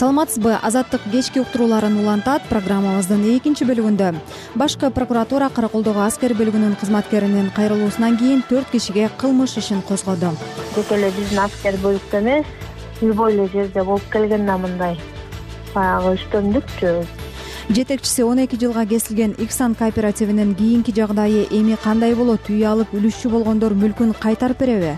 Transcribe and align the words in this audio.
саламатсызбы? 0.00 0.56
Азаттык 0.62 1.02
кечки 1.12 1.42
уктурууларын 1.44 1.98
улантат 2.00 2.46
программабыздын 2.48 3.20
экинчи 3.36 3.66
бөлүгүндө. 3.68 4.14
Башкы 4.56 4.88
прокуратура 4.96 5.50
караколдогу 5.52 6.00
аскер 6.00 6.32
бөлүгүнүн 6.38 6.78
кызматкеринин 6.80 7.50
кайрылуусунан 7.52 8.16
кийин 8.16 8.40
төрт 8.48 8.72
кишиге 8.72 9.10
кылмыш 9.20 9.58
ишин 9.60 9.82
козгоду. 9.82 10.32
Тек 10.74 10.92
эле 10.96 11.12
биздин 11.18 11.42
аскер 11.44 11.76
бөлүктө 11.84 12.22
эмес 12.22 12.46
любой 13.02 13.34
эле 13.34 13.50
жерде 13.52 13.84
болуп 13.84 14.08
келген 14.08 14.48
да 14.48 14.56
мындай. 14.56 14.96
Баягы 15.74 16.16
үстөмдүкчү. 16.16 16.96
Жетекчиси 17.68 18.24
он 18.24 18.40
эки 18.40 18.56
жылга 18.56 18.86
кесилген 18.86 19.36
иксан 19.36 19.74
кооперативинин 19.74 20.54
кийинки 20.54 20.96
жагдайы 20.96 21.46
эми 21.50 21.76
кандай 21.76 22.14
болот? 22.14 22.48
Үй 22.48 22.64
алып 22.64 22.96
үлүшчү 22.96 23.36
болгондор 23.36 23.76
мүлкүн 23.76 24.16
кайтарып 24.16 24.64
береби 24.64 24.96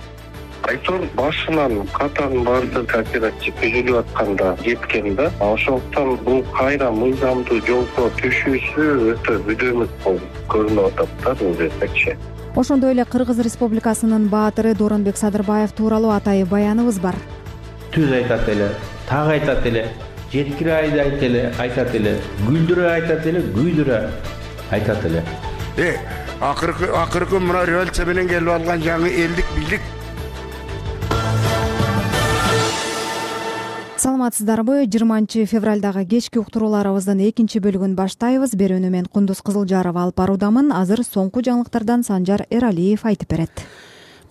айтор 0.70 1.00
башынан 1.16 1.72
катанын 1.92 2.44
баардыгы 2.46 2.86
кооператив 2.92 3.56
түзүлүп 3.60 3.98
атканда 4.02 4.50
жеткен 4.62 5.16
да 5.18 5.30
ошондуктан 5.40 6.14
бул 6.26 6.44
кайра 6.58 6.90
мыйзамдуу 6.98 7.58
жолго 7.66 8.06
түшүүсү 8.20 8.86
өтө 9.14 9.38
бүдөмүк 9.48 9.96
болуп 10.04 10.38
көрүнүп 10.54 10.86
атат 10.92 11.18
да 11.24 11.34
бул 11.40 11.56
жердечи 11.58 12.16
ошондой 12.54 12.92
эле 12.92 13.04
кыргыз 13.04 13.40
республикасынын 13.48 14.28
баатыры 14.28 14.74
дооронбек 14.74 15.16
садырбаев 15.16 15.72
тууралуу 15.72 16.10
атайын 16.12 16.48
баяныбыз 16.48 16.98
бар. 17.00 17.16
Түз 17.92 18.12
айтат 18.12 18.48
эле 18.48 18.68
так 19.08 19.30
айтат 19.34 19.66
эле 19.66 19.86
жеткире 20.32 20.74
айтат 20.74 21.22
эле 21.22 21.46
айтат 21.58 21.94
эле 21.94 22.18
күлдүрө 22.44 22.90
айтат 22.90 23.26
эле 23.26 23.42
күйдүрө 23.56 24.02
айтат 24.70 25.04
эле. 25.08 25.24
Э 25.76 25.96
акыркы 26.40 26.92
акыркы 26.92 27.40
мына 27.40 27.64
революция 27.64 28.06
менен 28.06 28.28
келип 28.28 28.48
алган 28.50 28.82
жаңы 28.82 29.10
элдик 29.24 29.46
бийлик 29.56 29.80
саламатсыздарбы 34.02 34.88
жыйырманчы 34.90 35.44
февралдагы 35.46 36.02
кечки 36.10 36.40
уктурууларыбыздын 36.40 37.20
экинчи 37.28 37.60
бөлүгүн 37.62 37.92
баштайбыз. 37.94 38.56
Берүүнү 38.58 38.90
мен 38.90 39.06
кундуз 39.06 39.44
кызылжарова 39.46 40.08
алып 40.08 40.18
баруудамын 40.18 40.72
азыр 40.74 41.04
соңку 41.06 41.38
жаңылыктардан 41.46 42.02
санжар 42.02 42.42
эралиев 42.50 43.06
айтып 43.06 43.30
берет 43.30 43.62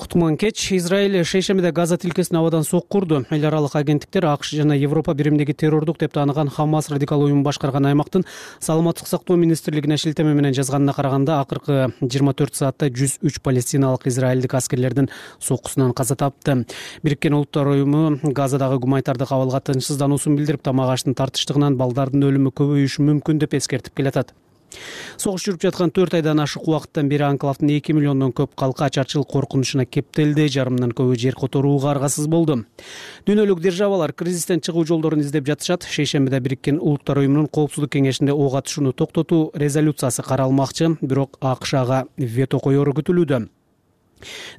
кутман 0.01 0.35
кеч 0.35 0.71
израиль 0.71 1.23
шейшембиде 1.23 1.71
газа 1.71 1.95
тилкесин 1.97 2.37
абадан 2.37 2.63
сокку 2.63 2.97
урду 2.97 3.23
эл 3.29 3.45
аралык 3.45 3.75
агенттиктер 3.75 4.25
акш 4.25 4.49
жана 4.57 4.73
европа 4.73 5.13
биримдиги 5.13 5.53
террордук 5.53 5.99
деп 5.99 6.13
тааныган 6.13 6.49
хамас 6.49 6.89
радикал 6.89 7.21
уюму 7.21 7.43
башкарган 7.43 7.85
аймактын 7.85 8.25
саламаттык 8.59 9.07
сактоо 9.07 9.37
министрлигине 9.37 9.97
шилтеме 9.97 10.33
менен 10.33 10.57
жазганына 10.57 10.93
караганда 10.93 11.39
акыркы 11.41 11.93
жыйырма 12.01 12.33
төрт 12.33 12.55
саатта 12.55 12.89
жүз 12.89 13.19
үч 13.21 13.41
палестиналык 13.45 14.07
израилдик 14.07 14.55
аскерлердин 14.55 15.09
соккусунан 15.39 15.93
каза 15.93 16.15
тапты. 16.15 16.65
Бириккен 17.03 17.33
улуттар 17.33 17.67
уюму 17.67 18.17
газадагы 18.23 18.79
гуманитардык 18.79 19.31
абалга 19.31 19.61
тынчсыздануусун 19.61 20.35
билдирип 20.35 20.63
тамак 20.63 20.95
аштын 20.97 21.13
тартыштыгынан 21.13 21.77
балдардын 21.77 22.25
өлүмү 22.25 22.57
көбөйүшү 22.57 23.05
мүмкүн 23.05 23.45
деп 23.45 23.53
эскертип 23.53 23.93
келатат 23.93 24.33
согуш 25.17 25.45
жүрүп 25.47 25.61
жаткан 25.67 25.91
төрт 25.91 26.15
айдан 26.17 26.39
ашык 26.43 26.67
убакыттан 26.67 27.09
бери 27.11 27.25
анклавдын 27.27 27.69
эки 27.77 27.93
миллиондон 27.95 28.33
көп 28.35 28.55
калкы 28.55 28.85
ачарчылык 28.87 29.29
коркунучуна 29.31 29.85
кептелди 29.85 30.47
жарымынан 30.47 30.95
көбү 30.97 31.15
жер 31.19 31.35
которууга 31.35 31.91
аргасыз 31.91 32.27
болду. 32.27 32.63
Дүйнөлүк 33.27 33.61
державалар 33.61 34.13
кризистен 34.13 34.61
чыгуу 34.61 34.85
жолдорун 34.85 35.21
издеп 35.21 35.47
жатышат 35.47 35.87
шейшембиде 35.89 36.39
бириккен 36.39 36.79
улуттар 36.79 37.21
уюмунун 37.23 37.47
коопсуздук 37.47 37.93
кеңешинде 37.95 38.33
ок 38.33 38.59
атышууну 38.61 38.93
токтотуу 38.93 39.51
резолюциясы 39.53 40.23
каралмакчы 40.23 40.95
бирок 41.01 41.37
акш 41.41 41.73
ага 41.81 42.05
вето 42.17 42.59
коеру 42.59 42.93
күтүлүүдө 42.97 43.47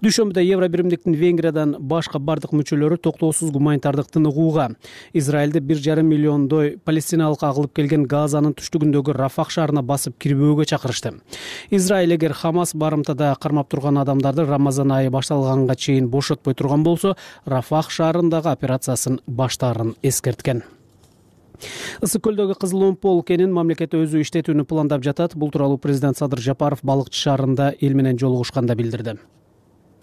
дүйшөмбүдө 0.03 0.43
евро 0.45 0.69
биримдиктин 0.69 1.15
венгриядан 1.19 1.77
башка 1.79 2.19
бардык 2.19 2.53
мүчөлөрү 2.57 2.99
токтоосуз 3.03 3.53
гуманитардык 3.55 4.11
тыныгууга 4.13 4.71
израилде 5.13 5.61
бир 5.61 5.79
жарым 5.79 6.09
миллиондой 6.13 6.77
палестиналык 6.85 7.43
агылып 7.47 7.75
келген 7.77 8.06
газанын 8.11 8.56
түштүгүндөгү 8.59 9.15
рафах 9.17 9.51
шаарына 9.55 9.83
басып 9.83 10.19
кирбөөгө 10.22 10.67
чакырышты. 10.72 11.15
Израиль 11.71 12.17
эгер 12.17 12.33
хамас 12.33 12.75
барымтада 12.75 13.34
кармап 13.41 13.71
турган 13.71 13.99
адамдарды 13.99 14.47
рамазан 14.47 14.93
айы 14.93 15.11
башталганга 15.11 15.77
чейин 15.77 16.09
бошотпой 16.09 16.55
турган 16.55 16.83
болсо 16.83 17.17
рафах 17.47 17.91
шаарындагы 17.91 18.51
операциясын 18.51 19.21
баштаарын 19.27 19.95
эскерткен. 20.03 20.62
Ысык 22.03 22.25
көлдөгү 22.27 22.56
кызыл 22.59 22.89
омпол 22.89 23.22
кенин 23.27 23.53
мамлекет 23.55 23.95
өзү 23.95 24.25
иштетүүнү 24.25 24.67
пландап 24.67 25.05
жатат. 25.06 25.37
Бул 25.39 25.53
тууралуу 25.55 25.78
президент 25.78 26.19
садыр 26.19 26.43
жапаров 26.43 26.83
балыкчы 26.83 27.21
шаарында 27.28 27.75
эл 27.81 27.95
менен 27.95 28.19
жолугушканда 28.19 28.75
билдирди 28.75 29.19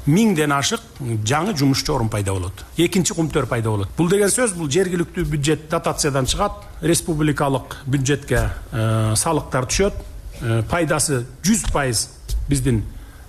миңден 0.08 0.54
ашык 0.56 0.82
жаңы 1.28 1.56
жумушчу 1.58 1.96
орун 1.96 2.10
пайда 2.10 2.34
болот. 2.34 2.64
Экинчи 2.78 3.14
кумтөр 3.14 3.48
пайда 3.50 3.70
болот. 3.70 3.90
Бул 3.98 4.10
деген 4.10 4.32
сөз 4.32 4.54
бул 4.58 4.70
жергиликтүү 4.72 5.26
бюджет 5.26 5.68
дотациядан 5.70 6.26
чыгат. 6.26 6.64
Республикалык 6.82 7.78
бюджетке 7.86 8.50
э, 8.72 9.14
салыктар 9.16 9.68
түшөт. 9.70 9.94
Э, 10.42 10.64
пайдасы 10.70 11.26
жүз 11.44 11.68
пайыз 11.74 12.08
биздин 12.50 12.84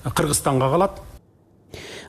кыргызстанга 0.05 0.71
калат 0.71 1.01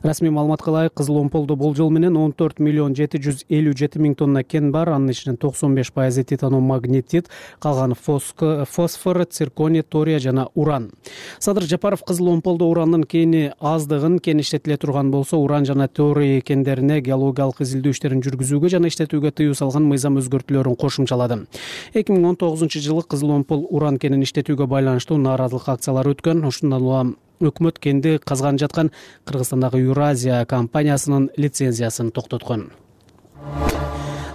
расмий 0.02 0.30
маалыматка 0.30 0.70
ылайык 0.70 0.94
кызыл 0.94 1.16
омполдо 1.16 1.56
болжол 1.56 1.90
менен 1.90 2.16
он 2.16 2.32
төрт 2.32 2.58
миллион 2.58 2.94
жети 2.94 3.18
жүз 3.22 3.44
элүү 3.48 3.76
жети 3.78 3.98
миң 4.02 4.16
тонна 4.18 4.42
кен 4.42 4.72
бар. 4.72 4.90
Анын 4.90 5.10
ичинен 5.10 5.36
токсон 5.36 5.74
беш 5.74 5.92
пайызы 5.92 6.24
титаномагнетит 6.24 7.28
калганы 7.60 7.94
фосфор 7.94 9.24
цирконий 9.26 9.82
тория 9.82 10.18
жана 10.18 10.48
уран. 10.54 10.90
Садыр 11.38 11.64
жапаров 11.64 12.02
кызыл 12.04 12.28
омполдо 12.28 12.66
урандын 12.66 13.04
кени 13.04 13.52
аздыгын 13.60 14.18
кен 14.18 14.40
иштетиле 14.40 14.76
турган 14.76 15.10
болсо 15.10 15.38
уран 15.38 15.64
жана 15.64 15.88
торий 15.88 16.40
кендерине 16.40 17.00
геологиялык 17.00 17.60
изилдөө 17.62 17.92
иштерин 17.92 18.22
жүргүзүүгө 18.22 18.68
жана 18.68 18.90
иштетүүгө 18.90 19.30
тыюу 19.30 19.54
салган 19.54 19.86
мыйзам 19.86 20.18
өзгөртүүлөрүн 20.18 20.76
кошумчалады. 20.76 21.46
Эки 21.94 22.12
миң 22.12 22.32
он 22.32 22.36
тогузунчу 22.36 22.80
жылы 22.80 23.02
кызыл 23.02 23.30
омпол 23.30 23.66
уран 23.70 23.98
кенин 23.98 24.22
иштетүүгө 24.26 24.66
байланыштуу 24.66 25.18
нааразылык 25.18 25.68
акциялар 25.68 26.08
өткөн. 26.12 26.44
Ошондон 26.46 26.82
улам 26.82 27.16
өкмөт 27.42 27.78
кенди 27.82 28.18
казганып 28.22 28.62
жаткан 28.62 28.92
кыргызстандагы 29.26 29.82
юразия 29.82 30.44
компаниясынын 30.46 31.30
лицензиясын 31.36 32.10
токтоткон. 32.10 32.70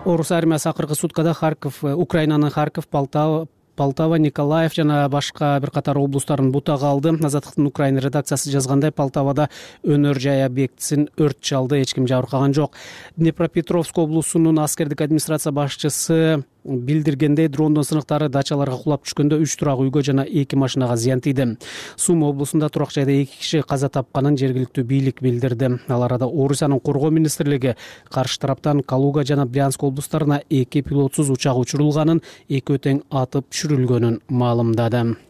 Орус 0.05 0.31
армиясы 0.31 0.69
акыркы 0.69 0.95
суткада 0.95 1.33
харьков 1.33 1.83
украинанын 1.83 2.51
харьков 2.51 2.87
полтава 2.87 4.17
николаев 4.17 4.73
жана 4.73 5.07
башка 5.09 5.59
бир 5.59 5.69
катар 5.71 5.97
облустарын 5.97 6.51
бутага 6.51 6.87
алды. 6.89 7.11
Азаттыктын 7.11 7.67
украин 7.67 7.99
редакциясы 7.99 8.49
жазгандай 8.49 8.91
полтавада 8.91 9.49
өнөр 9.83 10.19
жай 10.19 10.45
объектисин 10.45 11.09
өрт 11.17 11.41
чалды 11.41 11.81
эч 11.81 11.93
ким 11.93 12.07
жабыркаган 12.07 12.53
жок. 12.53 12.73
Днепропетровск 13.17 13.97
облусунун 13.97 14.59
аскердик 14.59 15.01
администрация 15.01 15.51
башчысы 15.51 16.43
билдиргендей 16.67 17.47
дрондун 17.47 17.85
сыныктары 17.87 18.29
дачаларга 18.29 18.77
кулап 18.83 19.05
түшкөндө 19.07 19.39
үч 19.43 19.55
турак 19.59 19.79
үйгө 19.83 20.03
жана 20.03 20.25
эки 20.27 20.55
машинага 20.55 20.97
зыян 20.97 21.21
тийди. 21.21 21.57
Сумма 21.95 22.27
облусунда 22.29 22.69
турак 22.69 22.91
жайда 22.91 23.11
эки 23.11 23.37
киши 23.39 23.61
каза 23.67 23.89
тапканын 23.89 24.37
жергиликтүү 24.37 24.83
бийлик 24.83 25.21
билдирди. 25.21 25.79
Ал 25.87 26.03
арада 26.03 26.27
орусиянын 26.27 26.79
коргоо 26.79 27.09
министрлиги 27.09 27.75
каршы 28.11 28.39
тараптан 28.39 28.83
калуга 28.83 29.23
жана 29.25 29.45
брянск 29.45 29.83
облустарына 29.83 30.41
эки 30.49 30.81
пилотсуз 30.81 31.29
учак 31.29 31.57
учурулганын 31.57 32.21
экөө 32.49 32.83
тең 32.83 33.01
атып 33.09 33.49
түшүрүлгөнүн 33.51 34.21
маалымдады 34.29 35.26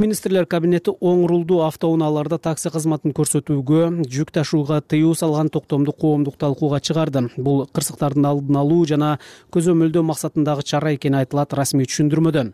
министрлер 0.00 0.46
кабинети 0.46 0.92
оң 1.00 1.24
рулдуу 1.30 1.62
автоунааларда 1.66 2.38
такси 2.42 2.72
кызматын 2.72 3.14
көрсөтүүгө 3.16 3.82
жүк 4.12 4.32
ташууга 4.34 4.80
тыюу 4.80 5.14
салган 5.18 5.50
токтомду 5.52 5.92
коомдук 5.92 6.38
талкууга 6.40 6.80
чыгарды. 6.80 7.28
Бул 7.36 7.66
кырсыктардын 7.72 8.28
алдын 8.28 8.60
алуу 8.62 8.84
жана 8.88 9.18
көзөмөлдөө 9.54 10.06
максатындагы 10.12 10.64
чара 10.64 10.94
экени 10.96 11.22
айтылат 11.22 11.52
расмий 11.58 11.88
түшүндүрмөдө. 11.90 12.48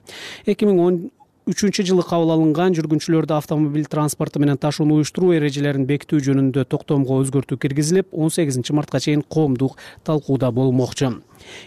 Эки 0.46 0.68
миң 0.68 0.82
он 0.84 1.00
үчүнчү 1.48 1.80
жылы 1.88 2.02
кабыл 2.04 2.34
алынган 2.34 2.74
жүргүнчүлөрдү 2.76 3.32
автомобиль 3.32 3.86
транспорту 3.88 4.36
менен 4.42 4.58
ташууну 4.60 4.98
уюштуруу 4.98 5.30
эрежелерин 5.38 5.86
бекитүү 5.88 6.20
жөнүндө 6.26 6.66
токтомго 6.68 7.16
өзгөртүү 7.22 7.56
киргизилип 7.62 8.12
он 8.12 8.28
сегизинчи 8.28 8.76
мартка 8.76 9.00
чейин 9.00 9.22
коомдук 9.24 9.78
талкууда 10.04 10.50
болмокчу. 10.52 11.22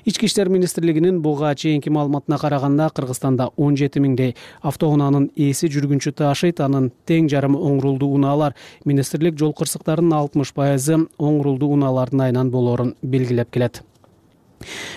Ички 0.06 0.30
иштер 0.30 0.54
министрлигинин 0.54 1.24
буга 1.26 1.56
чейинки 1.56 1.90
маалыматына 1.90 2.38
караганда 2.38 2.92
кыргызстанда 2.94 3.50
он 3.58 3.76
жети 3.76 3.98
миңдей 3.98 4.36
автоунаанын 4.62 5.32
ээси 5.34 5.74
жүргүнчү 5.74 6.14
таашыйт 6.14 6.62
анын 6.62 6.92
тең 7.10 7.32
жарымы 7.34 7.58
оң 7.58 7.82
унаалар. 8.06 8.54
Министрлик 8.86 9.40
жол 9.40 9.56
кырсыктарынын 9.58 10.14
алтымыш 10.14 10.54
пайызы 10.54 11.08
оң 11.18 11.42
унаалардын 11.42 12.28
айынан 12.28 12.52
болоорун 12.52 12.94
белгилеп 13.02 13.50
келет 13.50 13.82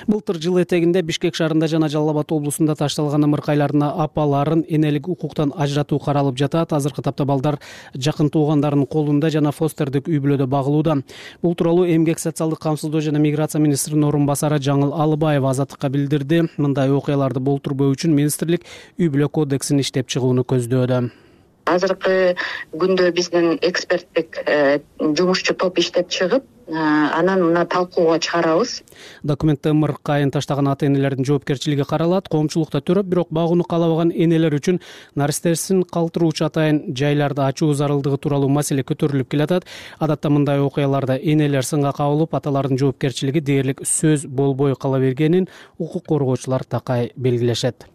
былтыр 0.06 0.38
жыл 0.42 0.60
этегинде 0.62 1.02
бишкек 1.02 1.34
шаарында 1.34 1.68
жана 1.68 1.88
жалал 1.88 2.10
абад 2.14 2.32
облусунда 2.32 2.76
ташталган 2.78 3.26
ымыркайлардын 3.28 3.82
апаларын 4.04 4.64
энелик 4.68 5.08
укуктан 5.08 5.52
ажыратуу 5.56 5.98
каралып 5.98 6.38
жатат. 6.38 6.72
Азыркы 6.72 7.02
тапта 7.02 7.24
балдар 7.24 7.58
жакын 7.94 8.30
туугандарынын 8.30 8.86
колунда 8.86 9.30
жана 9.30 9.52
фостердик 9.52 10.08
үй 10.08 10.20
бүлөдө 10.20 10.46
багылууда. 10.46 11.00
Бул 11.42 11.54
тууралуу 11.54 11.86
эмгек 11.86 12.18
социалдык 12.18 12.60
камсыздоо 12.60 13.00
жана 13.00 13.18
миграция 13.18 13.60
министринин 13.60 14.08
орун 14.08 14.26
басары 14.26 14.58
жаңыл 14.58 14.94
алыбаева 14.94 15.50
азаттыкка 15.50 15.88
билдирди. 15.88 16.44
Мындай 16.56 16.90
окуяларды 16.90 17.40
болтурбоо 17.40 17.92
үчүн 17.94 18.14
министрлик 18.14 18.66
үй 18.98 19.08
бүлө 19.08 19.28
кодексин 19.28 19.80
иштеп 19.80 20.08
чыгууну 20.08 20.44
көздөөдө 20.44 21.23
азыркы 21.64 22.36
күндө 22.72 23.10
биздин 23.14 23.58
эксперттик 23.62 24.40
э, 24.46 24.80
жумушчу 25.00 25.54
топ 25.54 25.78
иштеп 25.78 26.10
чыгып 26.12 26.44
э, 26.44 26.74
анан 26.74 27.42
мына 27.42 27.64
талкууга 27.66 28.18
чыгарабыз. 28.20 28.82
Документте 29.22 29.72
ымырк 29.72 30.08
айын 30.08 30.30
таштаган 30.34 30.68
ата 30.68 30.86
энелердин 30.86 31.24
жоопкерчилиги 31.24 31.86
каралат 31.88 32.28
коомчулукта 32.28 32.80
төрөп 32.80 33.08
бирок 33.08 33.30
багууну 33.30 33.64
каалабаган 33.64 34.12
энелер 34.12 34.56
үчүн 34.58 34.80
наристесин 35.14 35.84
калтыруучу 35.84 36.44
атайын 36.48 36.82
жайларды 36.96 37.42
ачуу 37.46 37.72
зарылдыгы 37.74 38.18
тууралуу 38.18 38.48
маселе 38.48 38.84
көтөрүлүп 38.84 39.30
келатат. 39.32 39.64
Адатта 39.98 40.30
мындай 40.30 40.60
окуяларда 40.60 41.16
энелер 41.16 41.64
сынга 41.64 41.94
кабылып 41.96 42.36
аталардын 42.36 42.78
жоопкерчилиги 42.78 43.40
дээрлик 43.40 43.84
сөз 43.88 44.26
болбой 44.26 44.76
кала 44.76 45.00
бергенин 45.00 45.48
укук 45.78 46.06
коргоочулар 46.06 46.64
такай 46.64 47.12
белгилешет 47.16 47.88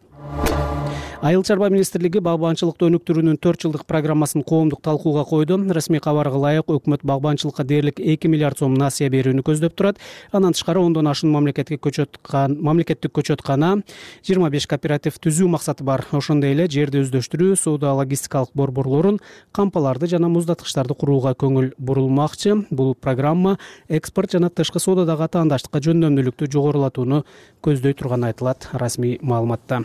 айыл 1.22 1.44
чарба 1.44 1.68
министрлиги 1.68 2.22
багбанчылыкты 2.24 2.88
өнүктүрүүнүн 2.88 3.40
төрт 3.44 3.66
жылдык 3.66 3.84
программасын 3.90 4.44
коомдук 4.48 4.80
талкууга 4.82 5.26
койду. 5.28 5.58
Расмий 5.74 6.00
кабарга 6.00 6.40
ылайык 6.40 6.72
өкмөт 6.72 7.04
багбанчылыкка 7.04 7.66
дээрлик 7.68 8.00
эки 8.00 8.28
миллиард 8.32 8.60
сом 8.60 8.74
насыя 8.74 9.10
берүүнү 9.12 9.44
көздөп 9.44 9.76
турат. 9.76 10.00
Андан 10.32 10.56
тышкары 10.56 10.80
ондон 10.80 11.08
ашуун 11.12 11.34
мамлекетке 11.34 11.78
мамлекеттик 11.80 13.12
көчөткана 13.12 13.84
жыйырма 14.24 14.50
беш 14.50 14.68
кооператив 14.68 15.20
түзүү 15.20 15.50
максаты 15.52 15.84
бар. 15.84 16.06
Ошондой 16.12 16.54
эле 16.56 16.70
жерди 16.72 17.04
өздөштүрүү 17.04 17.56
соода 17.60 17.94
логистикалык 18.00 18.56
борборлорун 18.56 19.20
кампаларды 19.52 20.08
жана 20.08 20.30
муздаткычтарды 20.32 20.96
курууга 20.96 21.36
көңүл 21.36 21.74
бурулмакчы. 21.78 22.64
Бул 22.72 22.96
программа 22.96 23.58
экспорт 23.90 24.32
жана 24.32 24.50
тышкы 24.50 24.80
соодадагы 24.80 25.28
атаандаштыкка 25.28 25.84
жөндөмдүүлүктү 25.84 26.48
жогорулатууну 26.48 27.26
көздөй 27.62 27.94
турганы 27.94 28.32
айтылат. 28.32 28.70
Расмий 28.72 29.20
маалыматта 29.22 29.84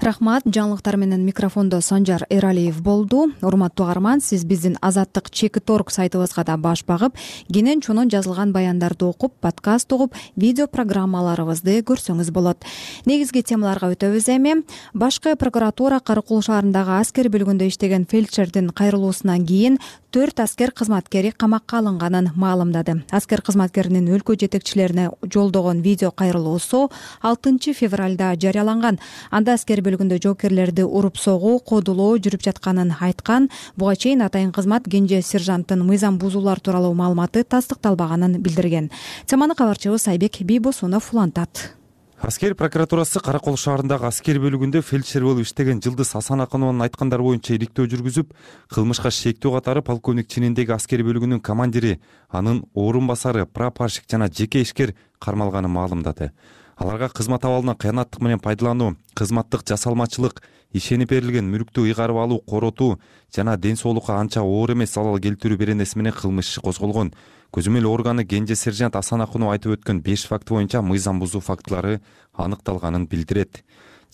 рахмат 0.00 0.44
жаңылыктар 0.44 0.96
менен 0.96 1.24
микрофондо 1.24 1.80
санжар 1.80 2.26
эралиев 2.30 2.80
болду. 2.82 3.32
Урматтуу 3.42 3.86
каарман 3.86 4.20
сиз 4.20 4.44
биздин 4.44 4.76
азаттык 4.80 5.30
чекит 5.30 5.70
орг 5.70 5.90
сайтыбызга 5.90 6.44
да 6.44 6.56
баш 6.56 6.84
багып 6.84 7.16
кенен 7.52 7.80
чонон 7.80 8.10
жазылган 8.10 8.52
баяндарды 8.52 9.04
окуп 9.04 9.34
подкаст 9.40 9.92
угуп 9.92 10.14
видео 10.36 10.66
программаларыбызды 10.66 11.80
көрсөңүз 11.82 12.30
болот. 12.30 12.64
Негизги 13.06 13.42
темаларга 13.42 13.92
өтөбүз 13.94 14.28
эми. 14.36 14.62
Башкы 14.94 15.36
прокуратура 15.36 16.00
каракул 16.00 16.42
шаарындагы 16.42 16.98
аскер 17.00 17.28
бөлүгүндө 17.32 17.68
иштеген 17.68 18.06
фельдшердин 18.10 18.70
кайрылуусунан 18.70 19.46
кийин 19.46 19.78
төрт 20.10 20.40
аскер 20.40 20.70
кызматкери 20.72 21.30
камакка 21.36 21.78
алынганын 21.78 22.30
маалымдады. 22.34 23.02
Аскер 23.12 23.42
кызматкеринин 23.44 24.08
өлкө 24.16 24.38
жетекчилерине 24.40 25.10
жолдогон 25.22 25.82
видео 25.82 26.10
кайрылуусу 26.10 26.90
алтынчы 27.20 27.74
февралда 27.74 28.32
жарыяланган. 28.40 28.98
Анда 29.30 29.47
аскер 29.54 29.80
бөлүгүндө 29.86 30.18
жоокерлерди 30.24 30.84
уруп 30.84 31.16
согуу 31.20 31.58
кодулоо 31.60 32.18
жүрүп 32.18 32.44
жатканын 32.44 32.92
айткан 33.00 33.48
буга 33.76 33.96
чейин 33.96 34.22
атайын 34.26 34.52
кызмат 34.52 34.88
кенже 34.90 35.22
сержанттын 35.22 35.86
мыйзам 35.86 36.18
бузуулар 36.18 36.60
тууралуу 36.60 36.94
маалыматы 36.94 37.44
тастыкталбаганын 37.44 38.40
билдирген. 38.42 38.90
Теманы 39.26 39.54
кабарчыбыз 39.54 40.08
айбек 40.08 40.42
бийбосунов 40.42 41.12
улантат. 41.12 41.78
Аскер 42.20 42.56
прокуратурасы 42.56 43.20
кара 43.22 43.38
кол 43.38 43.54
шаарындагы 43.56 44.08
аскер 44.08 44.40
бөлүгүндө 44.42 44.80
фельдшер 44.82 45.22
болуп 45.22 45.44
иштеген 45.46 45.78
жылдыз 45.78 46.16
асанакунованын 46.18 46.82
айткандары 46.88 47.22
боюнча 47.22 47.54
ириктөө 47.54 47.86
жүргүзүп 47.92 48.32
кылмышка 48.74 49.12
шектүү 49.14 49.52
катары 49.54 49.84
полковник 49.86 50.26
чининдеги 50.26 50.74
аскер 50.74 51.04
бөлүгүнүн 51.06 51.38
командири 51.38 52.00
анын 52.28 52.64
орун 52.74 53.06
басары 53.06 53.46
прапорщик 53.46 54.10
жана 54.10 54.26
жеке 54.26 54.64
ишкер 54.66 54.96
кармалганын 55.22 55.70
маалымдады 55.70 56.32
аларга 56.78 57.08
кызмат 57.08 57.44
абалынан 57.44 57.76
кыянаттык 57.76 58.22
менен 58.22 58.38
пайдалануу 58.38 58.94
кызматтык 59.14 59.66
жасалмачылык 59.66 60.42
ишенип 60.72 61.10
берилген 61.10 61.48
мүлктү 61.50 61.88
ыйгарып 61.88 62.16
алуу 62.22 62.38
коротуу 62.46 62.98
жана 63.34 63.56
ден 63.56 63.76
соолукка 63.76 64.18
анча 64.20 64.42
оор 64.42 64.72
эмес 64.72 64.94
залал 64.94 65.18
келтирүү 65.18 65.58
беренеси 65.58 65.98
менен 65.98 66.12
кылмыш 66.12 66.52
иши 66.52 66.60
козголгон. 66.60 67.12
Көзөмөл 67.52 67.88
органы 67.88 68.24
кенже 68.24 68.54
сержант 68.54 68.96
асанакунова 68.96 69.56
айтып 69.56 69.78
өткөн 69.78 70.02
беш 70.04 70.26
факты 70.28 70.54
боюнча 70.54 70.82
мыйзам 70.82 71.18
бузуу 71.18 71.40
фактылары 71.40 72.00
аныкталганын 72.34 73.08
билдирет. 73.08 73.64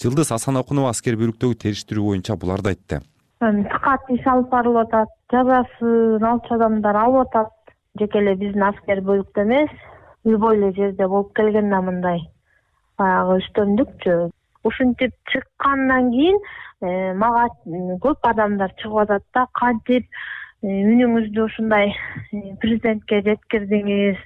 Жылдыз 0.00 0.30
асанакунова 0.32 0.90
аскер 0.94 1.18
бөлүктөгү 1.18 1.58
териштирүү 1.66 2.04
боюнча 2.12 2.36
буларды 2.36 2.72
айтты. 2.72 3.00
Тыкат 3.40 4.08
иш 4.14 4.26
алып 4.30 4.48
барылып 4.54 4.86
атат 4.86 5.10
жазасын 5.32 6.24
алчу 6.24 6.54
адамдар 6.54 6.96
алып 6.96 7.26
атат. 7.26 7.52
Жеке 7.98 8.22
эле 8.22 8.36
биздин 8.38 8.62
аскер 8.62 9.02
бөлүктө 9.02 9.42
эмес 9.42 9.74
любой 10.24 10.56
эле 10.56 10.72
жерде 10.78 11.06
болуп 11.06 11.34
келген 11.34 11.70
да 11.70 11.82
мындай 11.82 12.22
баягы 12.98 13.38
үстөмдүкчү. 13.42 14.14
Ушинтип 14.64 15.12
чыккандан 15.30 16.10
кийин 16.12 16.38
э, 16.82 17.12
мага 17.20 17.48
көп 18.04 18.30
адамдар 18.30 18.72
чыгып 18.80 19.02
атат 19.04 19.24
да 19.34 19.46
кантип 19.60 20.06
э, 20.62 20.68
үнүңүздү 20.68 21.44
ушундай 21.44 21.92
э, 21.92 22.54
президентке 22.62 23.20
жеткирдиңиз 23.26 24.22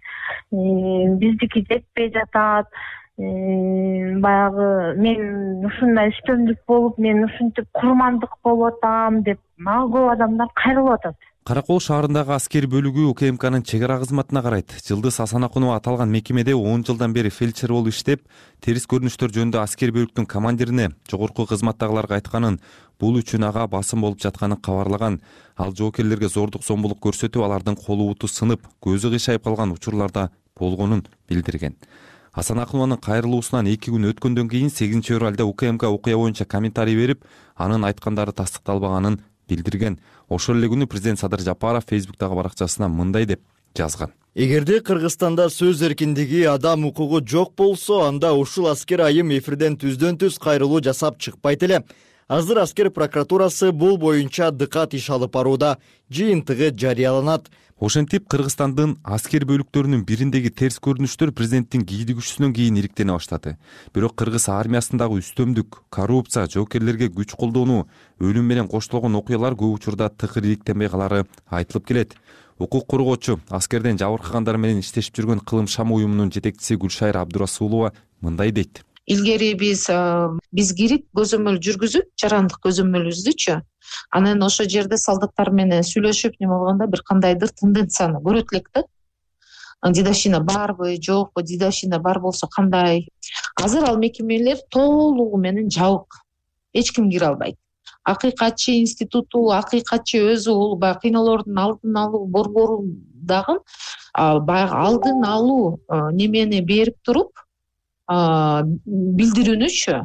биздики 1.19 1.65
жетпей 1.71 2.13
жатат 2.15 2.71
баягы 3.19 4.69
мен 5.03 5.65
ушундай 5.67 6.13
үстөмдүк 6.13 6.61
болуп 6.71 6.99
мен 7.03 7.25
ушинтип 7.25 7.67
курмандык 7.81 8.37
болуп 8.45 8.77
атам 8.77 9.23
деп 9.27 9.41
мага 9.59 9.89
көп 9.97 10.13
адамдар 10.13 10.55
кайрылып 10.63 11.01
атат 11.01 11.29
кара 11.49 11.63
кол 11.65 11.79
шаарындагы 11.81 12.35
аскер 12.35 12.67
бөлүгү 12.69 13.07
укмкнын 13.09 13.63
чек 13.65 13.81
ара 13.87 13.95
кызматына 14.03 14.43
карайт. 14.45 14.69
Жылдыз 14.85 15.17
асанакунова 15.25 15.79
аталган 15.79 16.11
мекемеде 16.13 16.53
он 16.53 16.83
жылдан 16.85 17.15
бери 17.17 17.31
фельдшер 17.33 17.73
болуп 17.73 17.89
иштеп 17.89 18.27
терс 18.61 18.85
көрүнүштөр 18.85 19.33
жөнүндө 19.33 19.63
аскер 19.63 19.95
бөлүктүн 19.97 20.27
командирине 20.29 20.91
жогорку 21.09 21.47
кызматтагыларга 21.49 22.19
айтканын 22.19 22.59
бул 23.01 23.17
үчүн 23.17 23.47
ага 23.49 23.65
басым 23.67 24.05
болуп 24.05 24.21
жатканын 24.21 24.61
кабарлаган. 24.61 25.23
Ал 25.57 25.73
жоокерлерге 25.73 26.29
зордук 26.29 26.69
зомбулук 26.69 27.01
көрсөтүп 27.01 27.41
алардын 27.41 27.81
колу 27.81 28.11
буту 28.11 28.29
сынып 28.29 28.69
көзү 28.85 29.15
кыйшайып 29.17 29.49
калган 29.49 29.73
учурларда 29.73 30.29
болгонун 30.61 31.07
билдирген. 31.31 31.79
Асанакунованын 32.35 33.01
кайрылуусунан 33.01 33.73
эки 33.73 33.89
күн 33.89 34.11
өткөндөн 34.13 34.53
кийин 34.53 34.69
сегизинчи 34.69 35.15
февралда 35.15 35.49
укмк 35.49 35.89
окуя 35.89 36.21
боюнча 36.21 36.45
комментарий 36.45 36.95
берип 36.95 37.25
анын 37.57 37.89
айткандары 37.89 38.37
тастыкталбаганын 38.37 39.23
билдирген. 39.49 39.99
Ошол 40.29 40.59
эле 40.61 40.69
күнү 40.69 40.87
президент 40.87 41.21
садыр 41.21 41.41
жапаров 41.41 41.87
фейсбуктагы 41.89 42.37
баракчасына 42.37 42.89
мындай 42.89 43.27
деп 43.27 43.41
жазган. 43.77 44.13
Эгерде 44.35 44.81
кыргызстанда 44.81 45.49
сөз 45.51 45.83
эркиндиги 45.83 46.45
адам 46.47 46.85
укугу 46.87 47.21
жок 47.27 47.55
болсо 47.57 48.05
анда 48.07 48.35
ушул 48.35 48.69
аскер 48.69 49.01
айым 49.03 49.33
эфирден 49.35 49.77
түздөн 49.81 50.19
түз 50.21 50.39
кайрылуу 50.39 50.83
жасап 50.85 51.19
чыкпайт 51.19 51.65
эле 51.67 51.83
азыр 52.29 52.59
аскер 52.59 52.91
прокуратурасы 52.91 53.73
бул 53.73 53.97
боюнча 53.97 54.51
дыкат 54.51 54.95
иш 54.95 55.09
алып 55.11 55.33
барууда 55.33 55.79
жыйынтыгы 56.13 56.71
жарыяланат. 56.77 57.49
Ошентип 57.81 58.27
кыргызстандын 58.29 58.97
аскер 59.05 59.47
бөлүктөрүнүн 59.49 60.03
бириндеги 60.05 60.51
терс 60.51 60.77
көрүнүштөр 60.83 61.31
президенттин 61.33 61.87
кийдигүүсүнөн 61.87 62.53
кийин 62.53 62.77
иликтене 62.81 63.15
баштады. 63.15 63.55
Бирок 63.95 64.17
кыргыз 64.19 64.49
армиясындагы 64.51 65.23
үстөмдүк 65.23 65.85
коррупция 65.89 66.49
жоокерлерге 66.51 67.09
күч 67.15 67.37
колдонуу 67.39 67.87
өлүм 68.21 68.51
менен 68.51 68.69
коштолгон 68.69 69.15
окуялар 69.15 69.55
көп 69.55 69.79
учурда 69.79 70.11
тыкыр 70.11 70.45
иликтенбей 70.45 70.91
калары 70.91 71.25
айтылып 71.49 71.87
келет. 71.87 72.17
Укук 72.59 72.89
коргоочу 72.91 73.39
аскерден 73.49 73.97
жабыркагандар 73.97 74.59
менен 74.59 74.83
иштешип 74.83 75.15
жүргөн 75.15 75.47
кылым 75.47 75.71
шам 75.71 75.93
уюмунун 75.93 76.35
жетекчиси 76.35 76.75
гүлшайыр 76.75 77.23
абдурасулова 77.23 77.93
мындай 78.21 78.51
дейт 78.51 78.83
илгери 79.15 79.55
биз 79.63 79.87
биз 80.53 80.75
кирип 80.79 81.07
көзөмөл 81.17 81.59
жүргүзүп 81.65 82.13
жарандык 82.23 82.61
көзөмөлүбүздүчү 82.67 83.57
анан 84.19 84.45
ошол 84.45 84.69
жерде 84.75 84.99
солдаттар 85.01 85.51
менен 85.61 85.87
сүйлөшүп 85.91 86.39
неме 86.41 86.55
болгондо 86.55 86.89
бир 86.93 87.03
кандайдыр 87.11 87.53
тенденцияны 87.63 88.23
көрөт 88.27 88.55
элек 88.55 88.71
да 88.75 88.85
дедовщина 89.87 90.41
барбы 90.41 90.97
жокпу 91.01 91.43
дедовщина 91.43 91.99
бар 91.99 92.21
болсо 92.21 92.49
кандай? 92.49 93.09
Азыр 93.55 93.85
ал 93.85 93.97
мекемелер 93.99 94.59
толугу 94.71 95.39
менен 95.39 95.71
жабык. 95.71 96.25
Эч 96.73 96.93
ким 96.93 97.11
кире 97.11 97.27
албайт. 97.27 97.57
Акыйкатчы 98.05 98.81
институту 98.81 99.51
акыйкатчы 99.53 100.19
өзү 100.33 100.53
бул 100.53 100.77
баягы 100.77 101.01
кыйноолордун 101.03 101.59
алдын 101.59 101.97
алуу 101.97 102.27
борбору 102.27 102.85
дагы 103.13 103.59
баягы 104.15 104.75
алдын 104.75 105.25
алуу 105.25 105.81
немени 106.13 106.61
берип 106.61 106.97
туруп 107.03 107.39
билдирүүнүчү? 108.09 109.99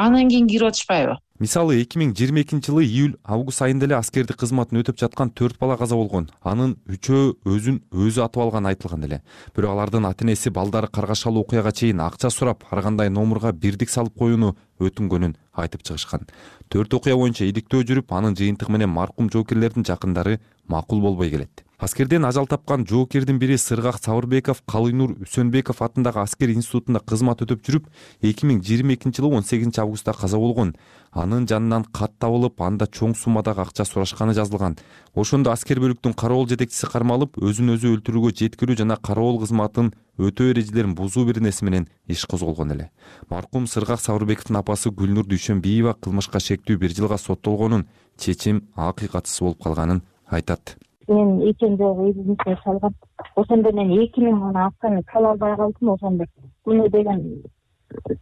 Анан 0.00 0.28
кийин 0.32 0.48
кирип 0.48 0.72
атышпайбы 0.72 1.18
мисалы 1.42 1.80
эки 1.82 1.98
миң 1.98 2.12
жыйырма 2.14 2.44
экинчи 2.44 2.70
жылы 2.70 2.84
июль 2.86 3.16
август 3.26 3.64
айында 3.64 3.88
эле 3.88 3.96
аскердик 3.96 4.38
кызматын 4.38 4.78
өтөп 4.78 5.00
жаткан 5.00 5.32
төрт 5.34 5.58
бала 5.58 5.74
каза 5.80 5.96
болгон. 5.98 6.28
Анын 6.46 6.76
үчөө 6.86 7.32
өзүн 7.50 7.80
өзү 7.90 8.22
атып 8.22 8.44
алганы 8.44 8.70
айтылган 8.70 9.08
эле. 9.08 9.18
Бирок 9.56 9.74
алардын 9.74 10.06
ата 10.06 10.22
энеси 10.24 10.52
балдары 10.54 10.86
каргашалуу 10.86 11.42
окуяга 11.42 11.72
чейин 11.72 12.04
акча 12.04 12.30
сурап 12.30 12.62
ар 12.70 12.82
кандай 12.86 13.10
номурга 13.10 13.52
бирдик 13.52 13.90
салып 13.90 14.14
коюуну 14.14 14.54
өтүнгөнүн 14.78 15.34
айтып 15.64 15.82
чыгышкан. 15.82 16.28
Төрт 16.70 16.94
окуя 16.94 17.18
боюнча 17.18 17.48
иликтөө 17.50 17.82
жүрүп 17.90 18.14
анын 18.14 18.38
жыйынтыгы 18.38 18.70
менен 18.70 18.94
маркум 18.94 19.30
жоокерлердин 19.32 19.88
жакындары 19.88 20.38
макул 20.68 21.02
болбой 21.02 21.30
келет 21.30 21.66
аскерден 21.82 22.24
ажал 22.24 22.46
тапкан 22.46 22.86
жоокердин 22.86 23.38
бири 23.42 23.56
сыргак 23.58 23.96
сабырбеков 23.98 24.62
калыйнур 24.70 25.16
үсөнбеков 25.24 25.80
атындагы 25.82 26.20
аскер 26.22 26.52
институтунда 26.54 27.00
кызмат 27.02 27.42
өтөп 27.42 27.64
жүрүп 27.66 27.88
эки 28.22 28.46
миң 28.46 28.60
жыйырма 28.62 28.94
экинчи 28.94 29.18
жылы 29.18 29.34
он 29.34 29.42
сегизинчи 29.42 29.80
августта 29.82 30.12
каза 30.14 30.38
болгон. 30.38 30.76
Анын 31.10 31.48
жанынан 31.50 31.82
кат 31.90 32.14
табылып 32.22 32.62
анда 32.62 32.86
чоң 32.86 33.16
суммадагы 33.18 33.64
акча 33.64 33.84
сурашканы 33.84 34.32
жазылган. 34.32 34.76
Ошондо 35.14 35.50
аскер 35.50 35.80
бөлүктүн 35.82 36.14
кароол 36.14 36.46
жетекчиси 36.46 36.86
кармалып 36.86 37.34
өзүн 37.42 37.74
өзү 37.74 37.96
өлтүрүүгө 37.96 38.30
жеткирүү 38.38 38.78
жана 38.78 38.96
кароол 39.02 39.40
кызматын 39.42 39.90
өтөө 40.22 40.54
эрежелерин 40.54 40.94
бузуу 40.94 41.26
беренеси 41.26 41.64
менен 41.66 41.88
иш 42.06 42.24
козголгон 42.30 42.76
эле. 42.76 42.90
Маркум 43.28 43.66
сыргак 43.66 44.00
сабырбековдун 44.00 44.62
апасы 44.62 44.94
гүлнур 44.94 45.26
дүйшөнбиева 45.26 45.98
кылмышка 45.98 46.38
шектүү 46.38 46.78
бир 46.78 46.94
жылга 46.94 47.18
соттолгонун 47.18 47.88
чечим 48.16 48.68
акыйкатсыз 48.76 49.42
болуп 49.42 49.62
калганын 49.64 50.06
айтат 50.30 50.76
мен 51.08 51.40
экен 51.50 51.76
жогу 51.76 52.10
эсиме 52.10 52.36
салгам. 52.64 52.94
Ошондо 53.36 53.72
мен 53.72 53.90
эки 54.02 54.20
миң 54.20 54.40
гана 54.40 54.66
акчаны 54.66 55.02
таба 55.12 55.30
албай 55.32 55.56
калдым 55.56 55.90
ошондо 55.94 56.24
муну 56.66 56.88
деген 56.88 57.42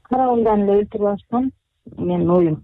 карабымдан 0.02 0.62
эле 0.62 0.82
өлтүрүп 0.82 1.10
алышкан 1.12 1.52
менин 1.96 2.30
оюм. 2.30 2.62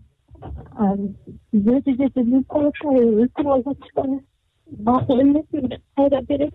Өлтүрүп 3.25 3.53
албачу 3.57 4.21
макул 4.67 5.21
эмес 5.21 5.45
кайра 5.97 6.23
берет 6.23 6.55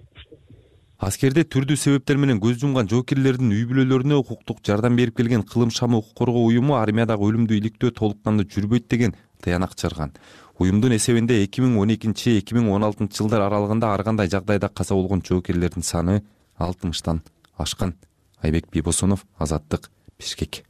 аскерде 1.02 1.44
түрдүү 1.54 1.78
себептер 1.82 2.20
менен 2.22 2.40
көз 2.44 2.60
жумган 2.62 2.90
жоокерлердин 2.92 3.54
үй 3.56 3.64
бүлөлөрүнө 3.70 4.20
укуктук 4.22 4.60
жардам 4.68 4.98
берип 5.00 5.16
келген 5.18 5.46
кылым 5.54 5.72
шамы 5.74 5.98
укук 6.02 6.14
коргоо 6.20 6.44
уюму 6.50 6.76
армиядагы 6.78 7.26
өлүмдү 7.30 7.58
иликтөө 7.58 7.94
толук 7.98 8.20
кандуу 8.24 8.46
жүрбөйт 8.46 8.86
деген 8.92 9.16
тыянак 9.42 9.74
чыгарган 9.74 10.14
уюмдун 10.62 10.94
эсебинде 10.94 11.40
эки 11.44 11.62
миң 11.64 11.80
он 11.82 11.94
экинчи 11.96 12.38
эки 12.38 12.54
миң 12.54 12.70
он 12.76 12.86
алтынчы 12.86 13.24
жылдар 13.24 13.48
аралыгында 13.48 13.94
ар 13.96 14.04
кандай 14.06 14.30
жагдайда 14.30 14.70
каза 14.70 14.94
болгон 14.94 15.24
жоокерлердин 15.26 15.84
саны 15.84 16.22
алтымыштан 16.58 17.24
ашкан. 17.58 17.96
Айбек 18.42 18.70
бийбосунов 18.72 19.26
азаттык 19.38 19.90
бишкек 20.20 20.64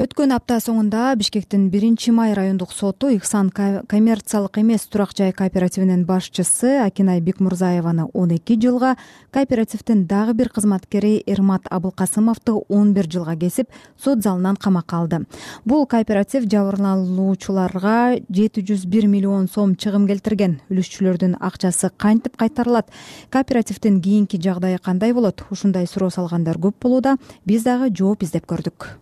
өткөн 0.00 0.32
апта 0.32 0.56
соңунда 0.64 1.10
бишкектин 1.20 1.66
биринчи 1.68 2.08
май 2.16 2.30
райондук 2.32 2.70
соту 2.72 3.10
ихсан 3.12 3.50
коммерциялык 3.52 4.54
эмес 4.62 4.86
турак 4.88 5.10
жай 5.12 5.34
кооперативинин 5.36 6.06
башчысы 6.08 6.70
акинай 6.80 7.20
бекмурзаеваны 7.20 8.06
он 8.14 8.30
эки 8.32 8.56
жылга 8.56 8.94
кооперативдин 9.30 10.06
дагы 10.06 10.32
бир 10.38 10.48
кызматкери 10.48 11.22
эрмат 11.26 11.68
абылкасымовду 11.68 12.64
он 12.68 12.94
бир 12.94 13.10
жылга 13.12 13.36
кесип 13.36 13.68
сот 14.02 14.22
залынан 14.22 14.56
камакка 14.56 14.96
алды. 14.96 15.26
Бул 15.66 15.84
кооператив 15.84 16.48
жабырлануучуларга 16.48 18.22
жети 18.30 18.64
жүз 18.64 18.86
бир 18.86 19.06
миллион 19.06 19.50
сом 19.52 19.76
чыгым 19.76 20.08
келтирген. 20.08 20.62
Үлүшчүлөрдүн 20.70 21.36
акчасы 21.40 21.92
кантип 21.94 22.40
кайтарылат? 22.40 22.88
Кооперативдин 23.28 24.00
кийинки 24.00 24.40
жагдайы 24.40 24.78
кандай 24.78 25.12
болот? 25.12 25.44
Ушундай 25.50 25.86
суроо 25.86 26.08
салгандар 26.08 26.56
көп 26.56 26.80
болууда 26.80 27.18
биз 27.44 27.68
дагы 27.68 27.92
жооп 27.92 28.24
издеп 28.24 28.48
көрдүк 28.48 28.94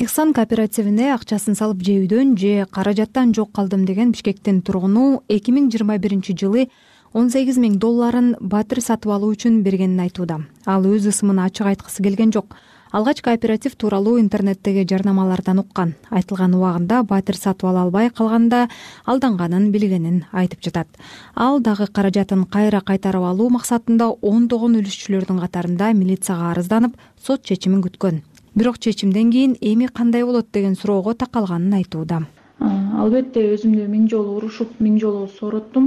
ихсан 0.00 0.30
кооперативине 0.32 1.10
акчасын 1.12 1.56
салып 1.58 1.82
жеүүдөн 1.84 2.32
же 2.40 2.64
каражаттан 2.72 3.34
жок 3.36 3.50
калдым 3.52 3.84
деген 3.84 4.14
бишкектин 4.14 4.62
тургуну 4.64 5.20
эки 5.28 5.52
миң 5.52 5.68
жыйырма 5.68 5.98
биринчи 6.00 6.32
жылы 6.32 6.70
он 7.12 7.28
сегиз 7.28 7.58
миң 7.60 7.76
долларын 7.82 8.30
батир 8.40 8.80
сатып 8.80 9.12
алуу 9.12 9.34
үчүн 9.34 9.60
бергенин 9.66 10.00
айтууда. 10.00 10.38
Ал 10.64 10.86
өз 10.88 11.10
ысымын 11.10 11.42
ачык 11.44 11.66
айткысы 11.66 12.02
келген 12.02 12.32
жок. 12.32 12.56
Алгач 12.92 13.20
кооператив 13.20 13.76
тууралуу 13.76 14.18
интернеттеги 14.18 14.86
жарнамалардан 14.88 15.60
уккан. 15.60 15.92
Айтылган 16.08 16.54
убагында 16.54 17.02
батир 17.02 17.36
сатып 17.36 17.68
ала 17.68 17.82
албай 17.82 18.08
калганда 18.10 18.68
алданганын 19.04 19.70
билгенин 19.70 20.24
айтып 20.32 20.64
жатат. 20.64 20.88
Ал 21.34 21.60
дагы 21.60 21.86
каражатын 21.86 22.46
кайра 22.46 22.80
кайтарып 22.80 23.28
алуу 23.34 23.50
максатында 23.50 24.08
ондогон 24.22 24.80
үлүшчүлөрдүн 24.80 25.44
катарында 25.44 25.92
милицияга 25.92 26.50
арызданып 26.54 26.96
сот 27.20 27.44
чечимин 27.44 27.82
күткөн 27.84 28.22
бирок 28.54 28.78
чечимден 28.78 29.30
кийин 29.30 29.56
эми 29.60 29.86
кандай 29.86 30.24
болот 30.24 30.46
деген 30.52 30.74
суроого 30.76 31.14
такалганын 31.14 31.74
айтууда. 31.74 32.22
Албетте 32.60 33.40
өзүмдү 33.54 33.86
миң 33.88 34.08
жолу 34.10 34.36
урушуп 34.36 34.80
миң 34.80 34.98
жолу 35.00 35.28
сорооттум 35.38 35.86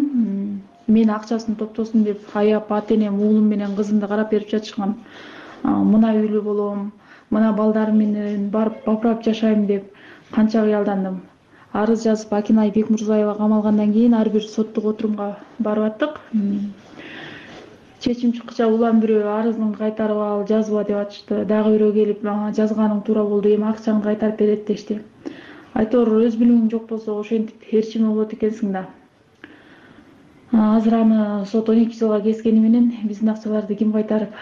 мени 0.87 1.11
акчасын 1.11 1.55
топтосун 1.55 2.03
деп 2.03 2.33
аяп 2.33 2.71
ата 2.71 2.95
энем 2.95 3.19
уулум 3.21 3.45
менен 3.47 3.75
кызымды 3.75 4.07
карап 4.07 4.31
берип 4.31 4.49
жатышкан 4.49 4.95
мына 5.63 6.15
үйлүү 6.17 6.41
болом 6.43 6.91
мына 7.29 7.53
балдарым 7.53 7.97
менен 7.97 8.49
барып 8.49 8.85
бапырап 8.85 9.23
жашайм 9.23 9.67
деп 9.67 9.91
канча 10.31 10.63
кыялдандым. 10.63 11.21
Арыз 11.73 12.03
жазып 12.03 12.33
акинай 12.33 12.71
бекмурзаева 12.71 13.35
камалгандан 13.35 13.93
кийин 13.93 14.13
ар 14.13 14.29
бир 14.29 14.43
соттук 14.43 14.85
отурумга 14.85 15.37
барып 15.59 15.83
аттык 15.91 16.19
чечим 18.03 18.33
чыккыча 18.35 18.67
улам 18.67 18.99
бирөө 18.99 19.29
арызыңды 19.31 19.77
кайтарып 19.79 20.19
ал 20.19 20.41
жазба 20.47 20.83
деп 20.87 20.97
атышты 21.05 21.45
дагы 21.47 21.77
бирөө 21.77 21.93
келип 21.95 22.25
жазганың 22.57 22.99
туура 23.07 23.23
болду 23.23 23.53
эми 23.53 23.69
акчаңды 23.69 24.09
кайтарып 24.09 24.39
берет 24.39 24.67
дешти. 24.67 24.99
Айтор 25.73 26.11
өз 26.19 26.35
билимиң 26.35 26.67
жок 26.71 26.89
болсо 26.89 27.15
ошентип 27.19 27.63
ээрчиме 27.71 28.09
болот 28.09 28.33
экенсиң 28.33 28.73
да. 28.75 28.83
Азыр 30.51 30.99
аны 30.99 31.45
сот 31.45 31.69
он 31.69 31.79
эки 31.85 31.97
жылга 31.97 32.19
кескени 32.21 32.59
менен 32.59 32.91
биздин 33.07 33.29
акчаларды 33.29 33.75
ким 33.75 33.93
кайтарып 33.93 34.35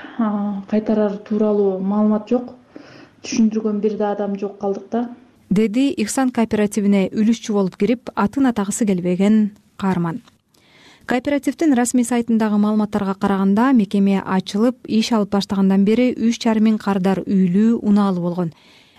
кайтарары 0.70 1.22
тууралуу 1.30 1.80
маалымат 1.80 2.28
жок. 2.30 2.56
Түшүндүргөн 3.22 3.80
бир 3.80 3.98
да 3.98 4.12
адам 4.12 4.36
жок 4.40 4.58
калдык 4.60 4.90
да. 4.92 5.08
Деди 5.50 5.92
ихсан 6.02 6.32
кооперативине 6.32 7.10
үлүшчү 7.14 7.54
болуп 7.54 7.78
кирип 7.78 8.10
атын 8.16 8.50
атагысы 8.50 8.88
келбеген 8.90 9.52
каарман 9.78 10.24
кооперативдин 11.06 11.74
расмий 11.74 12.06
сайтындагы 12.06 12.58
маалыматтарга 12.58 13.16
караганда 13.16 13.72
мекеме 13.74 14.22
ачылып 14.22 14.88
иш 14.88 15.12
алып 15.12 15.32
баштагандан 15.36 15.86
бери 15.86 16.12
үч 16.14 16.42
жарым 16.44 16.70
миң 16.70 16.78
кардар 16.78 17.24
үйлүү 17.26 17.80
унаалуу 17.82 18.24
болгон. 18.24 18.52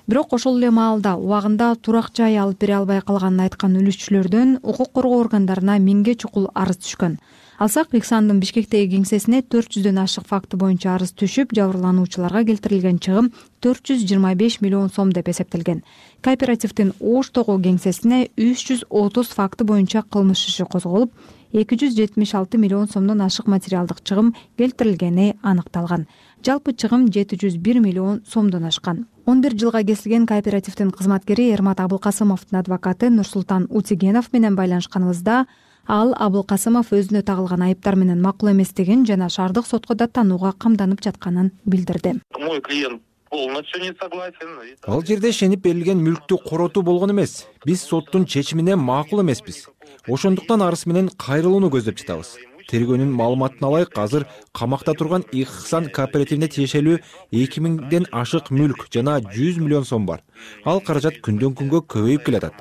Бирок 0.06 0.32
ошол 0.35 0.59
эле 0.59 0.71
маалда 0.71 1.14
убагында 1.16 1.75
турак 1.76 2.11
жай 2.16 2.37
алып 2.37 2.59
бере 2.61 2.75
албай 2.80 3.00
калганын 3.00 3.44
айткан 3.47 3.76
үлүшчүлөрдөн 3.78 4.59
укук 4.62 4.92
коргоо 4.92 5.21
органдарына 5.23 5.78
миңге 5.78 6.16
чукул 6.18 6.50
арыз 6.54 6.82
түшкөн 6.82 7.18
алсак 7.62 7.92
ихсандын 7.95 8.40
бишкектеги 8.42 8.97
кеңсесине 8.97 9.38
төрт 9.47 9.71
жүздөн 9.71 10.00
ашык 10.02 10.25
факты 10.26 10.59
боюнча 10.59 10.97
арыз 10.97 11.12
түшүп 11.14 11.52
жабырлануучуларга 11.54 12.40
келтирилген 12.49 12.99
чыгым 13.04 13.28
төрт 13.62 13.87
жүз 13.87 14.02
жыйырма 14.02 14.33
беш 14.40 14.57
миллион 14.64 14.90
сом 14.90 15.12
деп 15.14 15.28
эсептелген. 15.31 15.85
Кооперативдин 16.26 16.90
оштогу 16.99 17.54
кеңсесине 17.62 18.33
үч 18.35 18.66
жүз 18.66 18.83
отуз 18.90 19.31
факты 19.31 19.62
боюнча 19.62 20.02
кылмыш 20.02 20.42
иши 20.49 20.66
козголуп 20.66 21.14
эки 21.52 21.78
жүз 21.78 21.95
жетимиш 21.95 22.35
алты 22.35 22.59
миллион 22.59 22.90
сомдон 22.90 23.23
ашык 23.23 23.47
материалдык 23.47 24.02
чыгым 24.02 24.35
келтирилгени 24.59 25.37
аныкталган. 25.42 26.09
Жалпы 26.42 26.75
чыгым 26.75 27.12
жети 27.14 27.38
жүз 27.38 27.62
бир 27.62 27.78
миллион 27.78 28.25
сомдон 28.26 28.64
ашкан. 28.64 29.07
Он 29.25 29.40
бир 29.40 29.54
жылга 29.54 29.85
кесилген 29.85 30.26
кооперативдин 30.26 30.90
кызматкери 30.90 31.52
эрмат 31.52 31.78
абылкасымовдун 31.78 32.59
адвокаты 32.59 33.11
нурсултан 33.11 33.69
утигенов 33.71 34.33
менен 34.33 34.57
байланышканыбызда 34.57 35.47
ал 35.87 36.15
абылкасымов 36.19 36.93
өзүнө 36.93 37.23
тагылган 37.27 37.62
айыптар 37.67 37.97
менен 37.97 38.21
макул 38.23 38.51
эместигин 38.53 39.07
жана 39.07 39.29
шаардык 39.29 39.67
сотко 39.67 39.95
даттанууга 39.95 40.53
камданып 40.53 41.03
жатканын 41.03 41.53
билдирди. 41.65 42.21
Мой 42.39 42.61
клиент 42.61 43.03
полностью 43.31 43.81
не 43.81 43.93
согласен 44.01 44.77
ал 44.87 45.03
жерде 45.03 45.31
ишенип 45.31 45.62
берилген 45.62 45.99
мүлктү 45.99 46.39
коротуу 46.49 46.83
болгон 46.83 47.11
эмес. 47.11 47.47
Биз 47.65 47.83
соттун 47.83 48.27
чечимине 48.27 48.77
макул 48.77 49.23
эмеспиз. 49.23 49.69
Ошондуктан 50.09 50.62
арыз 50.62 50.87
менен 50.87 51.11
кайрылууну 51.17 51.71
көздөп 51.71 51.99
жатабыз 51.99 52.37
тергөөнүн 52.71 53.11
маалыматына 53.19 53.69
ылайык 53.71 53.99
азыр 53.99 54.26
камакта 54.52 54.95
турган 54.95 55.25
ихсан 55.33 55.88
кооперативине 55.97 56.49
тиешелүү 56.49 57.00
эки 57.42 57.64
миңден 57.64 58.07
ашык 58.12 58.50
мүлк 58.50 58.87
жана 58.95 59.19
жүз 59.21 59.59
миллион 59.62 59.85
сом 59.88 60.07
бар. 60.07 60.23
Ал 60.64 60.81
каражат 60.81 61.21
күндөн 61.25 61.57
күнгө 61.59 61.83
көбөйүп 61.95 62.25
келатат. 62.26 62.54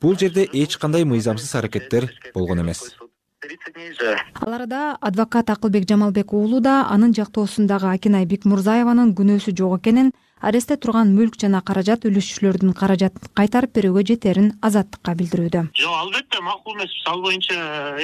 Бул 0.00 0.16
жерде 0.18 0.48
эч 0.52 0.78
кандай 0.78 1.04
мыйзамсыз 1.04 1.54
аракеттер 1.54 2.10
болгон 2.34 2.62
эмес. 2.62 2.94
Ал 4.34 4.52
арада 4.52 4.96
адвокат 5.00 5.50
акылбек 5.50 5.88
жамалбек 5.88 6.32
уулу 6.32 6.60
да 6.60 6.86
анын 6.90 7.14
жактоосундагы 7.14 7.86
акинай 7.92 8.26
бекмурзаеванын 8.26 9.14
күнөөсү 9.14 9.54
жок 9.56 9.78
экенин 9.78 10.10
арестте 10.40 10.76
турган 10.76 11.10
мүлк 11.16 11.38
жана 11.40 11.60
каражат 11.64 12.04
үлүшчүлөрдүн 12.08 12.74
каражатын 12.78 13.32
кайтарып 13.38 13.74
берүүгө 13.78 14.04
жетерин 14.10 14.52
азаттыкка 14.62 15.14
билдирүүдө. 15.18 15.64
Жок 15.78 15.96
албетте 16.02 16.40
макул 16.44 16.76
эмеспиз 16.76 17.06
ал 17.06 17.22
боюнча 17.22 17.54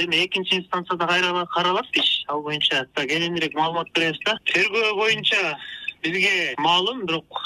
эми 0.02 0.24
экинчи 0.24 0.58
инстанцияда 0.60 1.06
кайра 1.06 1.46
каралат 1.54 1.86
иш 1.94 2.24
ал 2.28 2.42
боюнча 2.42 2.86
кененирээк 2.94 3.54
маалымат 3.54 3.92
беребиз 3.94 4.20
да. 4.26 4.38
Тергөө 4.52 4.94
боюнча 4.98 5.56
бизге 6.02 6.54
маалым 6.58 7.06
бирок 7.06 7.42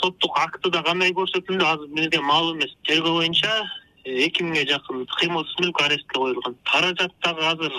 соттук 0.00 0.38
актыда 0.38 0.82
кандай 0.82 1.12
көрсөтүлдү? 1.12 1.64
Азыр 1.64 1.88
бизге 1.92 2.20
маалым 2.20 2.58
эмес. 2.60 2.76
Тергөө 2.88 3.20
боюнча 3.20 3.52
эки 4.04 4.42
миңге 4.42 4.64
жакын 4.72 5.04
кыймылсыз 5.18 5.60
мүлк 5.60 5.84
арестке 5.84 6.16
коюлган. 6.16 6.56
Каражат 6.64 7.12
дагы 7.22 7.44
азыр 7.44 7.76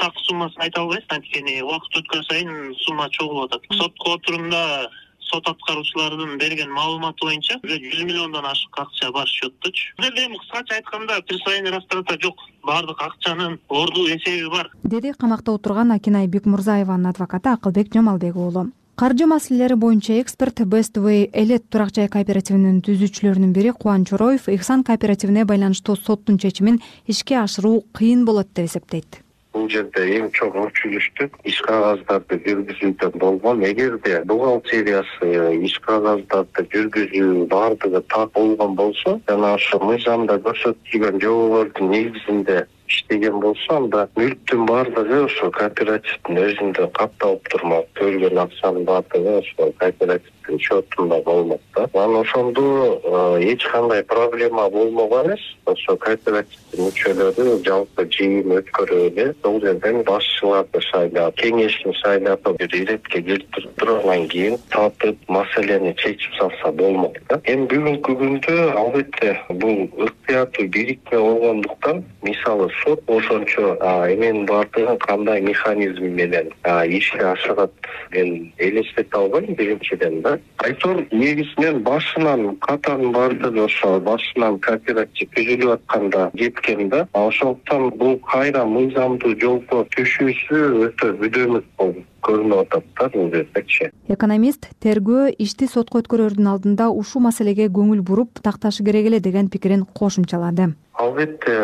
так 0.00 0.16
суммасын 0.24 0.62
айта 0.64 0.80
албайбыз 0.80 1.12
анткени 1.12 1.60
убакыт 1.60 2.00
өткөн 2.00 2.24
сайын 2.30 2.74
сумма 2.86 3.10
чогулуп 3.12 3.52
атат. 3.52 3.66
Соткоо 3.76 4.14
отурумда 4.16 4.88
сот 5.30 5.48
аткаруучулардын 5.48 6.38
берген 6.38 6.70
маалыматы 6.74 7.24
боюнча 7.24 7.58
уже 7.62 7.78
жүз 7.78 8.02
миллиондон 8.08 8.46
ашык 8.52 8.78
акча 8.84 9.12
бар 9.12 9.28
счетточу 9.28 9.94
бул 9.96 10.04
жерде 10.04 10.26
эми 10.26 10.38
кыскача 10.42 10.74
айтканда 10.74 11.22
присвоение 11.22 11.72
растрата 11.72 12.18
жок. 12.20 12.36
Баардык 12.62 13.00
акчанын 13.02 13.58
орду 13.68 14.06
эсеби 14.06 14.50
бар. 14.50 14.70
Деди 14.82 15.12
камакта 15.12 15.52
отурган 15.52 15.92
акинай 15.92 16.26
бекмурзаеванын 16.26 17.10
адвокаты 17.14 17.48
акылбек 17.50 17.92
жамалбек 17.94 18.36
уулу 18.36 18.70
каржы 19.00 19.24
маселелери 19.24 19.74
боюнча 19.74 20.20
эксперт 20.20 20.60
best 20.60 21.00
way 21.00 21.30
элет 21.32 21.64
турак 21.70 21.94
жай 21.96 22.08
кооперативинин 22.08 22.82
түзүүчүлөрүнүн 22.84 23.54
бири 23.56 23.72
кубан 23.72 24.04
чороев 24.04 24.50
ихсан 24.52 24.84
кооперативине 24.84 25.46
байланыштуу 25.48 25.96
соттун 25.96 26.36
чечимин 26.36 26.82
ишке 27.06 27.38
ашыруу 27.40 27.86
кыйын 27.96 28.26
болот 28.28 28.52
деп 28.52 28.68
эсептейт 28.68 29.22
бул 29.60 29.68
жерде 29.68 30.04
эң 30.16 30.28
чоң 30.36 30.54
өчүлүштүк 30.62 31.34
иш 31.50 31.58
кагаздарды 31.66 32.38
жүргүзүүдөн 32.46 33.18
болгон. 33.20 33.62
Эгерде 33.68 34.22
бухгалтериясы 34.30 35.28
иш 35.66 35.76
кагаздарды 35.84 36.64
жүргүзүү 36.72 37.46
баардыгы 37.52 38.00
так 38.08 38.32
болгон 38.32 38.76
болсо 38.80 39.18
жана 39.28 39.54
ошо 39.58 39.80
мыйзамда 39.84 40.40
көрсөтүлгөн 40.46 41.20
жоболордун 41.20 41.92
негизинде 41.92 42.64
иштеген 42.88 43.40
болсо 43.44 43.76
анда 43.76 44.06
мүлктүн 44.16 44.66
баардыгы 44.70 45.24
ошо 45.26 45.52
кооперативдин 45.58 46.40
өзүндө 46.46 46.88
катталып 46.96 47.52
турмак 47.52 47.92
төлгөн 48.00 48.44
акчанын 48.46 48.88
баардыгы 48.88 49.36
ошо 49.42 49.72
кооперативдин 49.82 50.39
счетунда 50.58 51.20
болмок 51.22 51.60
да. 51.74 51.88
Анан 51.94 52.20
ошондо 52.20 53.00
эч 53.40 53.64
кандай 53.66 54.02
проблема 54.04 54.68
болмок 54.70 55.12
эмес. 55.24 55.40
Ошо 55.66 55.96
кооперативдин 55.96 56.86
мүчөлөрү 56.86 57.62
жалпы 57.66 58.06
жыйын 58.10 58.56
өткөрүп 58.58 59.18
эле 59.20 59.34
бул 59.42 59.60
жерден 59.62 60.02
башчыларды 60.08 60.80
шайлап 60.88 61.36
кеңешин 61.38 61.94
шайлап 62.02 62.48
бир 62.58 62.74
иретке 62.74 63.22
келтирип 63.22 63.76
туруп 63.78 64.04
анан 64.04 64.26
кийин 64.28 64.58
татып 64.70 65.18
маселени 65.28 65.94
чечип 65.96 66.34
салса 66.38 66.72
болмок 66.72 67.18
да. 67.28 67.40
Эми 67.44 67.68
бүгүнкү 67.70 68.16
күндө 68.22 68.56
албетте 68.80 69.36
бул 69.50 69.86
ыктыярдуу 70.06 70.66
бирикме 70.68 71.18
болгондуктан 71.18 72.04
мисалы 72.22 72.68
сот 72.82 73.00
ошончо 73.06 73.76
эменин 74.10 74.46
баардыгын 74.46 74.98
кандай 74.98 75.40
механизм 75.40 76.04
менен 76.04 76.50
ишке 76.86 77.24
ашырат 77.24 77.70
мен 78.10 78.52
элестете 78.58 79.16
албайм. 79.16 79.54
Биринчиден 79.54 80.22
да 80.22 80.29
айтор 80.64 81.02
негизинен 81.12 81.82
башынан 81.86 82.56
катанын 82.66 83.12
баардыгы 83.16 83.64
ошо 83.64 83.98
башынан 84.04 84.58
кооператив 84.60 85.30
түзүлүп 85.36 85.72
атканда 85.76 86.30
кеткен 86.36 86.88
да. 86.92 87.06
Ошондуктан 87.12 87.90
бул 88.00 88.18
кайра 88.30 88.64
мыйзамдуу 88.64 89.34
жолго 89.40 89.84
түшүүсү 89.96 90.62
өтө 90.86 91.12
бүдөмүк 91.22 91.66
болуп 91.78 92.06
көрүнүп 92.26 92.64
атат 92.66 92.88
да 93.00 93.08
бул 93.14 93.30
жердечи. 93.34 93.90
Экономист 94.08 94.68
тергөө 94.84 95.34
ишти 95.38 95.68
сотко 95.70 96.02
өткөрөрдүн 96.02 96.50
алдында 96.54 96.90
ушул 96.90 97.24
маселеге 97.26 97.70
көңүл 97.72 98.02
буруп 98.06 98.42
такташы 98.44 98.84
керек 98.84 99.08
эле 99.10 99.20
деген 99.20 99.48
пикирин 99.48 99.86
кошумчалады. 99.86 100.74
Албетте 101.00 101.56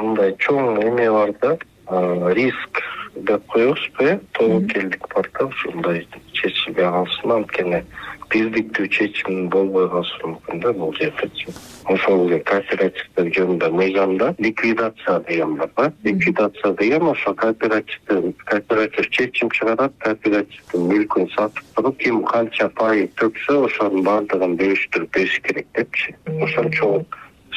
мындай 0.00 0.36
чоң 0.38 0.82
эме 0.84 1.10
бар 1.10 1.32
да. 1.40 1.56
Риск 2.36 2.80
деп 3.16 3.46
коебузбу 3.46 4.04
э? 4.04 4.18
Тобокелдик 4.32 5.08
бар 5.14 5.30
да 5.38 5.46
ушундай 5.46 6.06
чечилбей 6.32 6.84
калсын 6.84 7.30
анткени 7.30 7.84
бирдиктүү 8.32 8.88
чечим 8.88 9.48
болбой 9.48 9.88
калышы 9.88 10.20
мүмкүн 10.26 10.60
да 10.62 10.72
бул 10.72 10.94
жердечи 10.98 11.52
ошол 11.94 12.26
эле 12.26 12.40
кооперативдер 12.48 13.30
жөнүндө 13.36 13.70
мыйзамда 13.78 14.34
ликвидация 14.38 15.18
деген 15.28 15.56
бар 15.56 15.70
да. 15.76 15.92
Ликвидация 16.04 16.72
деген 16.80 17.08
ошо 17.08 17.34
кооперативдин 17.34 18.32
кооператив 18.44 19.10
чечим 19.10 19.50
чыгарат 19.50 19.92
кооперативдин 19.98 20.88
мүлкүн 20.90 21.28
сатып 21.36 21.64
туруп 21.76 21.98
ким 21.98 22.22
канча 22.24 22.68
пай 22.80 23.06
төксө 23.20 23.60
ошонун 23.68 24.06
баардыгын 24.08 24.56
бөлүштүрүп 24.60 25.12
бериш 25.14 25.40
керек 25.44 25.68
депчи. 25.76 26.16
Ошончо 26.26 27.04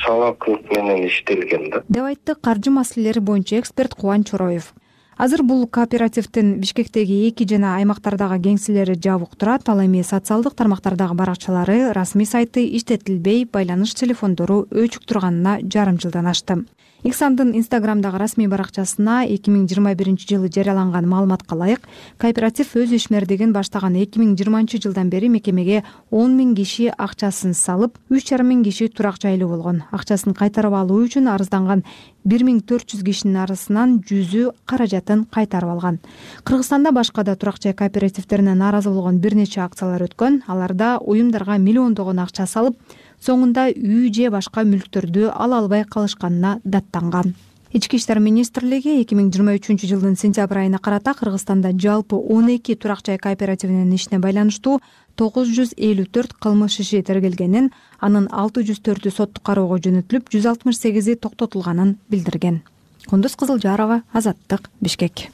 сабактылык 0.04 0.68
менен 0.76 1.08
иштелген 1.08 1.70
да. 1.72 1.84
Деп 1.90 2.04
айтты 2.04 2.36
каржы 2.36 2.72
маселелери 2.72 3.20
боюнча 3.20 3.60
эксперт 3.60 3.96
кубан 3.96 4.24
чороев 4.24 4.74
азыр 5.18 5.42
бул 5.44 5.66
кооперативдин 5.68 6.60
бишкектеги 6.62 7.18
эки 7.28 7.46
жана 7.50 7.76
аймактардагы 7.80 8.38
кеңселери 8.46 8.96
жабык 9.02 9.34
турат 9.36 9.68
ал 9.70 9.82
эми 9.82 10.04
социалдык 10.06 10.54
тармактардагы 10.54 11.18
баракчалары 11.18 11.92
расмий 11.98 12.30
сайты 12.30 12.66
иштетилбей 12.78 13.46
байланыш 13.46 13.96
телефондору 13.98 14.68
өчүк 14.70 15.10
турганына 15.10 15.58
жарым 15.74 15.98
жылдан 16.00 16.30
ашты 16.30 16.62
иксандын 17.04 17.54
инстаграмдагы 17.56 18.18
расмий 18.18 18.48
баракчасына 18.50 19.20
эки 19.30 19.52
миң 19.54 19.68
жыйырма 19.70 19.94
биринчи 19.96 20.26
жылы 20.32 20.50
жарыяланган 20.50 21.06
маалыматка 21.08 21.54
ылайык 21.54 21.86
кооператив 22.18 22.74
өз 22.74 22.96
ишмердигин 22.98 23.54
баштаган 23.54 23.96
эки 24.02 24.18
миң 24.18 24.34
жыйырманчы 24.40 24.82
жылдан 24.82 25.12
бери 25.14 25.30
мекемеге 25.30 25.84
он 26.10 26.34
миң 26.40 26.56
киши 26.58 26.90
акчасын 26.90 27.54
салып 27.54 28.00
үч 28.10 28.32
жарым 28.32 28.50
миң 28.50 28.64
киши 28.66 28.90
турак 28.90 29.22
жайлуу 29.22 29.50
болгон. 29.50 29.84
Акчасын 29.92 30.34
кайтарып 30.34 30.74
алуу 30.74 31.04
үчүн 31.06 31.30
арызданган 31.30 31.86
бир 32.26 32.44
миң 32.44 32.64
төрт 32.66 32.90
жүз 32.92 33.06
кишинин 33.06 33.38
арасынан 33.46 34.00
жүзү 34.02 34.52
каражатын 34.66 35.28
кайтарып 35.32 35.78
алган. 35.78 36.00
Кыргызстанда 36.44 36.92
башка 36.92 37.24
да 37.24 37.36
турак 37.36 37.62
жай 37.62 37.74
кооперативдерине 37.74 38.56
нааразы 38.56 38.90
болгон 38.90 39.20
бир 39.20 39.36
нече 39.36 39.62
акциялар 39.62 40.04
өткөн. 40.10 40.42
Аларда 40.48 40.98
уюмдарга 41.00 41.58
миллиондогон 41.58 42.20
акча 42.20 42.48
салып 42.48 42.76
соңунда 43.24 43.70
үй 43.74 44.12
же 44.14 44.30
башка 44.32 44.64
мүлктөрдү 44.68 45.32
ала 45.34 45.62
албай 45.64 45.86
калышканына 45.86 46.60
даттанган. 46.64 47.36
Ички 47.74 47.98
иштер 48.00 48.22
министрлиги 48.24 48.94
эки 49.02 49.16
миң 49.18 49.28
жыйырма 49.34 49.58
үчүнчү 49.58 49.90
жылдын 49.90 50.16
сентябрь 50.16 50.62
айына 50.62 50.80
карата 50.80 51.12
кыргызстанда 51.14 51.74
жалпы 51.76 52.16
он 52.16 52.48
эки 52.54 52.76
турак 52.76 53.04
жай 53.06 53.18
кооперативинин 53.18 53.92
ишине 53.94 54.22
байланыштуу 54.24 54.80
тогуз 55.20 55.52
жүз 55.52 55.74
элүү 55.76 56.08
төрт 56.08 56.38
кылмыш 56.40 56.80
иши 56.80 57.02
тергелгенин 57.04 57.72
анын 58.00 58.30
алты 58.32 58.64
жүз 58.64 58.80
төртү 58.88 59.12
соттук 59.12 59.44
кароого 59.44 59.82
жөнөтүлүп 59.84 60.32
жүз 60.32 60.48
алтымыш 60.54 60.80
сегизи 60.80 61.18
токтотулганын 61.20 61.98
билдирген. 62.10 62.62
Кундуз 63.10 63.36
кызылжарова 63.36 64.02
азаттык 64.14 64.72
бишкек. 64.80 65.28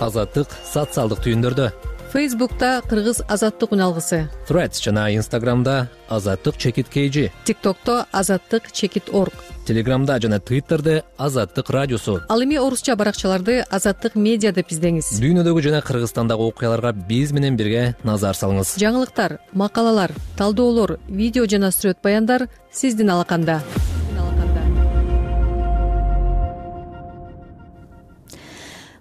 Азаттык 0.00 0.50
социалдык 0.72 1.22
түйүндөрдө 1.22 1.70
фейсбукта 2.10 2.82
кыргыз 2.90 3.20
азаттык 3.28 3.70
үналгысы 3.76 4.24
threads 4.48 4.82
жана 4.82 5.08
инстаграмда 5.14 5.88
азаттык 6.08 6.56
чекит 6.58 6.88
kg 6.90 7.30
тиктокто 7.44 8.06
азаттык 8.10 8.72
чекит 8.72 9.10
орг. 9.12 9.34
Телеграмда 9.66 10.20
жана 10.20 10.40
твиттерде 10.40 11.04
азаттык 11.18 11.70
радиосу. 11.70 12.20
Ал 12.28 12.42
эми 12.42 12.56
орусча 12.56 12.96
баракчаларды 12.96 13.60
азаттык 13.70 14.16
медиа 14.16 14.50
деп 14.52 14.72
издеңиз. 14.74 15.20
Дүйнөдөгү 15.22 15.62
жана 15.62 15.82
кыргызстандагы 15.86 16.48
окуяларга 16.50 16.92
биз 16.92 17.30
менен 17.30 17.56
бирге 17.56 17.94
назар 18.02 18.34
салыңыз. 18.34 18.74
Жаңылыктар 18.82 19.38
макалалар 19.52 20.10
талдоолор 20.36 20.98
видео 21.06 21.46
жана 21.46 21.70
сүрөт 21.70 22.02
баяндар 22.02 22.48
сиздин 22.72 23.10
алаканда 23.14 23.60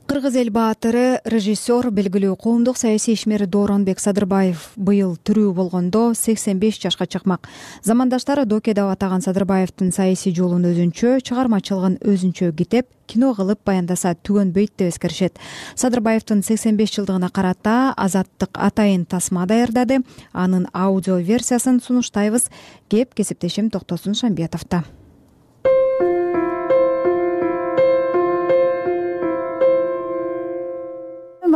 кыргыз 0.10 0.40
эл 0.42 0.50
баатыры 0.50 1.20
режиссер 1.30 1.92
белгилүү 1.94 2.34
коомдук 2.42 2.80
саясий 2.82 3.14
ишмер 3.14 3.44
дооронбек 3.46 4.00
садырбаев 4.02 4.72
быйыл 4.74 5.12
тирүү 5.22 5.52
болгондо 5.54 6.16
сексен 6.18 6.58
беш 6.58 6.80
жашка 6.82 7.06
чыкмак. 7.06 7.46
Замандаштары 7.86 8.48
доке 8.50 8.74
деп 8.74 8.90
атаган 8.90 9.22
садырбаевдин 9.22 9.92
саясий 9.94 10.34
жолун 10.34 10.66
өзүнчө 10.66 11.20
чыгармачылыгын 11.22 12.02
өзүнчө 12.02 12.50
китеп 12.58 12.90
кино 13.06 13.36
кылып 13.38 13.62
баяндаса 13.70 14.16
түгөнбөйт 14.18 14.80
деп 14.82 14.90
эскеришет. 14.90 15.38
Садырбаевдин 15.76 16.42
сексен 16.42 16.78
беш 16.78 16.96
жылдыгына 16.98 17.30
карата 17.30 17.94
азаттык 17.94 18.58
атайын 18.58 19.06
тасма 19.06 19.46
даярдады. 19.46 20.02
Анын 20.34 20.66
аудио 20.74 21.22
версиясын 21.22 21.84
сунуштайбыз. 21.86 22.50
Кеп 22.90 23.14
кесиптешим 23.14 23.70
токтосун 23.70 24.16
шамбетовдо 24.16 24.86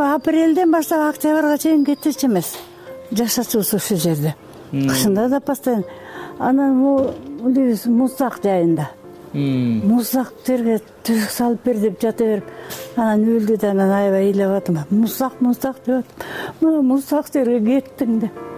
апрелден 0.00 0.70
баштап 0.70 1.08
октябрга 1.08 1.58
чейин 1.58 1.84
кетчү 1.84 2.26
эмес. 2.26 2.54
Жашачубуз 3.12 3.74
ушул 3.74 3.98
жерде. 3.98 4.34
Кышында 4.72 5.28
да 5.28 5.40
постоянно 5.40 5.84
анан 6.38 6.76
могу 6.76 7.12
муздак 7.86 8.40
жайында. 8.42 8.88
Муздак 9.34 10.32
жерге 10.46 10.80
төшөк 11.04 11.30
салып 11.30 11.64
бер 11.64 11.80
деп 11.82 12.00
жата 12.02 12.24
берип 12.24 12.44
анан 12.96 13.24
өлдү 13.24 13.58
да 13.60 13.70
анан 13.70 13.90
аябай 13.90 14.30
ыйлап 14.30 14.56
атам. 14.62 14.78
Муздак 14.90 15.40
муздак 15.40 15.76
деп 15.86 16.02
атам. 16.02 16.26
Мына 16.60 16.82
муздак 16.82 17.30
жерге 17.32 17.60
кеттиң 17.80 18.20
деп 18.20 18.53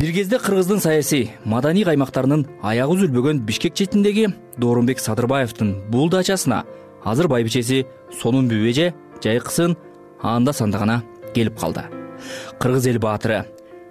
бир 0.00 0.14
кезде 0.14 0.38
кыргыздын 0.38 0.80
саясий 0.80 1.30
маданий 1.44 1.84
каймактарынын 1.84 2.46
аягы 2.64 2.94
үзүлбөгөн 2.94 3.42
бишкек 3.44 3.74
четиндеги 3.76 4.30
дооронбек 4.56 4.98
садырбаевдин 4.98 5.74
бул 5.92 6.08
дачасына 6.08 6.62
азыр 7.04 7.28
байбичеси 7.28 7.84
сонун 8.22 8.48
эже 8.50 8.94
жайкысын 9.22 9.76
анда 10.22 10.54
санда 10.54 10.78
гана 10.78 11.02
келип 11.34 11.60
калды. 11.60 11.82
Кыргыз 12.58 12.86
эл 12.86 12.98
баатыры 12.98 13.44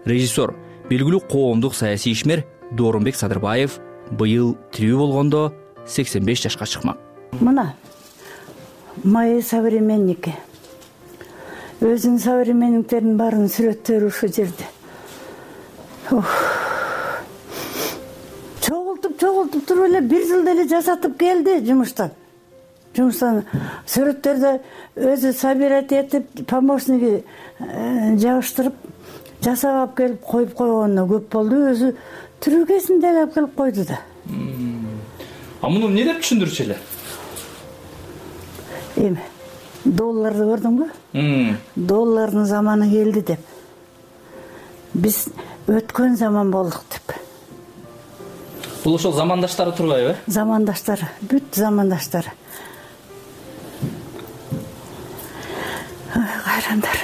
режиссер 0.06 0.56
белгилүү 0.90 1.22
коомдук 1.30 1.76
саясий 1.76 2.14
ишмер 2.14 2.44
дооронбек 2.72 3.16
садырбаев 3.16 3.78
быйыл 4.10 4.58
тирүү 4.74 4.98
болгондо 4.98 5.54
сексен 5.86 6.26
беш 6.26 6.42
жашка 6.42 6.66
чыкмак. 6.66 6.98
Мына 7.40 7.76
мои 9.04 9.44
современники. 9.44 10.34
Өзүнүн 11.82 12.18
современниктеринин 12.18 13.18
баарынын 13.18 13.54
сүрөттөрү 13.54 14.10
ушул 14.10 14.34
жерде 14.34 14.66
чогултуп 18.62 19.20
чогултуп 19.20 19.66
туруп 19.68 19.86
эле 19.86 20.02
бир 20.02 20.26
жылда 20.28 20.52
эле 20.56 20.68
жасатып 20.68 21.18
келди 21.20 21.60
жумуштан. 21.66 22.12
Жумуштан 22.98 23.44
сүрөттөрдү 23.88 24.54
өзү 25.14 25.34
собирать 25.38 25.92
этип 25.94 26.26
помощниги 26.50 27.24
э, 27.60 28.18
жабыштырып 28.18 28.76
жасап 29.46 29.76
алып 29.76 29.98
келип 29.98 30.22
коюп 30.26 30.54
койгонуна 30.58 31.06
көп 31.10 31.30
болду. 31.32 31.56
Өзү 31.72 31.94
тирүүкесин 32.44 33.02
деле 33.02 33.26
алып 33.26 33.34
келип 33.36 33.56
койду 33.56 33.86
да. 33.88 34.00
А 35.62 35.70
муну 35.70 35.88
эмне 35.92 36.04
деп 36.08 36.24
түшүндүрчү 36.24 36.64
эле? 36.66 36.78
Эми 38.98 39.22
долларды 39.86 40.44
көрдүңбү 40.50 40.86
доллардын 41.76 42.46
заманы 42.46 42.90
келди 42.92 43.22
деп. 43.32 43.40
Биз 44.94 45.28
өткөн 45.70 46.16
заман 46.18 46.52
болдук 46.52 46.84
деп. 46.90 47.16
Бул 48.84 48.96
ошол 48.96 49.14
замандаштары 49.14 49.72
турбайбы? 49.78 50.16
Э 50.16 50.32
замандаштары 50.32 51.10
бүт 51.22 51.54
замандаштары 51.54 52.32
кайрандар. 56.60 56.98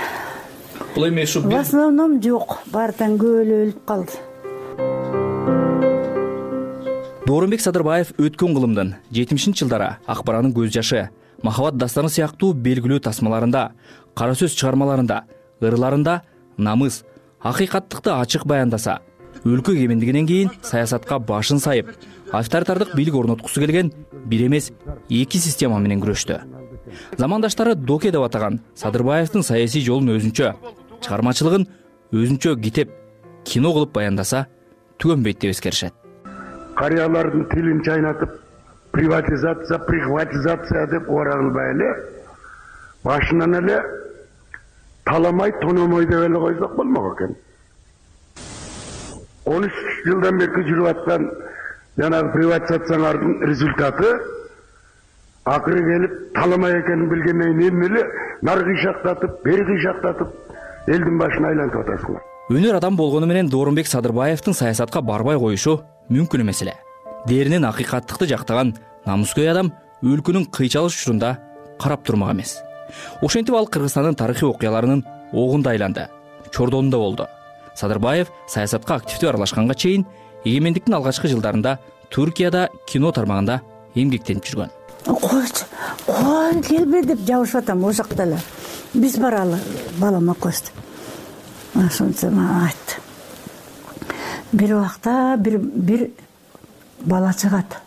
Бул 0.95 1.07
эми 1.07 1.23
ушу 1.23 1.41
в 1.41 1.55
основном 1.55 2.21
жок 2.21 2.59
баары 2.71 2.93
тең 2.97 3.17
көп 3.19 3.41
эле 3.43 3.61
өлүп 3.65 3.85
калды. 3.85 4.17
Дооронбек 7.25 7.61
садырбаев 7.61 8.13
өткөн 8.21 8.53
кылымдын 8.55 8.95
жетимишинчи 9.11 9.63
жылдары 9.63 9.97
ак 10.05 10.23
баранын 10.25 10.53
көз 10.53 10.69
жашы 10.73 11.09
махабат 11.43 11.77
дастаны 11.77 12.09
сыяктуу 12.09 12.53
белгилүү 12.53 13.01
тасмаларында 13.01 13.71
кара 14.15 14.35
сөз 14.37 14.53
чыгармаларында 14.53 15.23
ырларында 15.61 16.21
намыс 16.57 17.03
акыйкаттыкты 17.45 18.09
ачык 18.09 18.45
баяндаса. 18.49 18.99
Өлкө 19.45 19.75
эгемендигинен 19.75 20.25
кийин 20.25 20.49
саясатка 20.65 21.19
башын 21.19 21.59
сайып 21.61 21.91
авторитардык 22.33 22.95
бийлик 22.95 23.15
орноткусу 23.15 23.61
келген 23.61 23.91
бир 24.25 24.47
эмес 24.47 24.71
эки 25.09 25.37
система 25.37 25.79
менен 25.79 26.01
күрөштү. 26.01 26.39
Замандаштары 27.17 27.75
доке 27.75 28.11
деп 28.11 28.25
атаган 28.25 28.61
садырбаевдин 28.75 29.43
саясий 29.43 29.85
жолун 29.85 30.15
өзүнчө 30.15 30.53
чыгармачылыгын 31.05 31.67
өзүнчө 32.13 32.55
китеп 32.63 32.95
кино 33.45 33.73
кылып 33.75 33.93
баяндаса 33.93 34.47
түгөнбөйт 34.97 35.39
деп 35.43 35.53
эскеришет. 35.53 35.93
Карыялардын 36.75 37.45
тилин 37.53 37.83
чайнатып 37.83 38.39
приватизация 38.91 39.77
прихватизация 39.85 40.87
деп 40.87 41.05
кылбай 41.05 41.73
эле 41.75 41.91
башынан 43.03 43.53
эле 43.61 43.83
таламай 45.05 45.51
тономой 45.61 46.05
деп 46.05 46.25
эле 46.25 46.39
койсок 46.39 46.75
болмок 46.75 47.15
экен. 47.15 47.35
Он 49.45 49.63
үч 49.63 49.73
жылдан 50.05 50.39
бери 50.39 50.63
жүрүп 50.69 50.87
аткан 50.89 51.29
жанагы 51.97 52.31
приватизациялардын 52.33 53.43
результаты 53.45 54.15
акыры 55.45 55.83
келип 55.85 56.33
таламай 56.33 56.79
экенин 56.81 57.09
билгенден 57.09 57.59
кийин 57.59 57.75
эми 57.75 57.85
эле 57.85 58.05
нары 58.41 58.65
кыйшактатып 58.65 59.43
бери 59.43 59.65
кыйшактатып 59.65 60.33
элдин 60.87 61.17
башын 61.21 61.45
айлантып 61.51 61.85
атасыңар. 61.85 62.21
Өнөр 62.49 62.77
адам 62.77 62.97
болгону 62.97 63.25
менен 63.29 63.49
дооронбек 63.49 63.87
садырбаевдин 63.87 64.53
саясатка 64.53 65.01
барбай 65.01 65.37
коюшу 65.37 65.81
мүмкүн 66.09 66.41
эмес 66.41 66.61
эле. 66.61 66.73
Дээринен 67.27 67.65
акыйкаттыкты 67.65 68.27
жактаган 68.33 68.75
намыскөй 69.05 69.49
адам 69.49 69.73
өлкөнүн 70.01 70.49
кыйчалыш 70.49 70.97
учурунда 70.97 71.37
карап 71.79 72.03
турмак 72.05 72.33
эмес 72.33 72.59
ошентип 73.21 73.55
ал 73.55 73.67
кыргызстандын 73.67 74.15
тарыхый 74.15 74.49
окуяларынын 74.49 75.05
огунда 75.31 75.71
айланды. 75.71 76.07
Чордонунда 76.51 76.97
болду. 76.97 77.27
Садырбаев 77.75 78.31
саясатка 78.47 78.95
активдүү 78.95 79.29
аралашканга 79.29 79.75
чейин 79.75 80.05
эгемендиктин 80.45 80.93
алгачкы 80.95 81.27
жылдарында 81.27 81.79
туркияда 82.09 82.69
кино 82.87 83.11
тармагында 83.11 83.61
эмгектенип 83.95 84.45
жүргөн. 84.45 84.71
Койчу 85.05 85.65
кой 86.05 86.61
келбе 86.63 87.03
деп 87.03 87.25
жабышып 87.27 87.63
атам 87.63 87.83
ошол 87.83 88.03
жакта 88.03 88.23
эле. 88.23 88.39
Биз 88.93 89.17
баралы 89.19 89.59
балам 89.99 90.31
экөөбүз 90.31 90.71
ошентип 91.75 92.31
айтты 92.63 93.01
бир 94.55 94.75
убакта 94.77 95.35
бир 95.37 95.57
бир 95.59 96.09
бала 97.01 97.33
чыгат. 97.33 97.81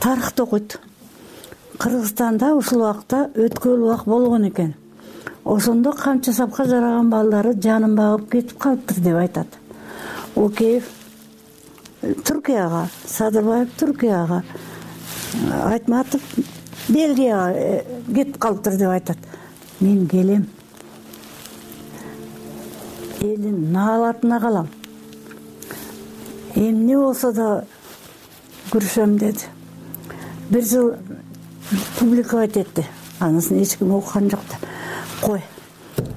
Тарыхты 0.00 0.42
окуйт 0.42 0.78
кыргызстанда 1.78 2.54
ушул 2.56 2.80
убакта 2.80 3.30
өткөл 3.34 3.82
убак 3.84 4.04
болгон 4.04 4.48
экен. 4.48 4.74
Ошондо 5.44 5.92
камчы 5.92 6.32
сапка 6.32 6.64
жараган 6.64 7.10
балдары 7.10 7.52
жанын 7.54 7.94
багып 7.96 8.30
кетип 8.30 8.58
калыптыр 8.58 9.00
деп 9.00 9.16
айтат. 9.16 9.46
Океев 10.34 10.88
туркияга 12.24 12.88
садырбаев 13.06 13.70
туркияга 13.78 14.42
айтматов 15.64 16.20
бельгияга 16.88 17.52
э, 17.52 17.84
кетип 18.14 18.38
калыптыр 18.38 18.76
деп 18.76 18.90
айтат. 18.90 19.18
Мен 19.80 20.08
келем. 20.08 20.48
Элдин 23.20 23.72
наалатына 23.72 24.40
калам. 24.40 24.68
Эмне 26.54 26.96
болсо 26.96 27.32
да 27.32 27.64
күрөшөм 28.70 29.18
деди. 29.18 29.44
Бир 30.50 30.64
жыл 30.64 30.94
публиковать 31.98 32.56
этти 32.56 32.86
анысын 33.18 33.62
эч 33.62 33.76
ким 33.76 33.94
окуган 33.94 34.30
жок 34.30 34.40
да 34.50 34.56
кой 35.20 35.42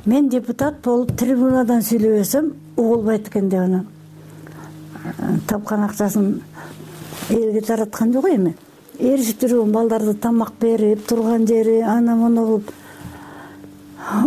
мен 0.06 0.30
депутат 0.30 0.82
болуп 0.84 1.16
трибунадан 1.18 1.82
сүйлөбөсөм 1.82 2.52
угулбайт 2.78 3.28
экен 3.28 3.50
деп 3.50 3.62
анан 3.62 3.88
э, 5.04 5.38
тапкан 5.48 5.84
акчасын 5.84 6.42
элге 7.30 7.62
тараткан 7.62 8.14
жок 8.14 8.26
эми 8.30 8.56
ээришип 9.00 9.42
жүргөн 9.42 9.72
балдарды 9.72 10.14
тамак 10.14 10.54
берип 10.60 11.08
турган 11.08 11.48
жери 11.48 11.80
аны 11.82 12.16
муну 12.16 12.46
кылып 12.46 12.74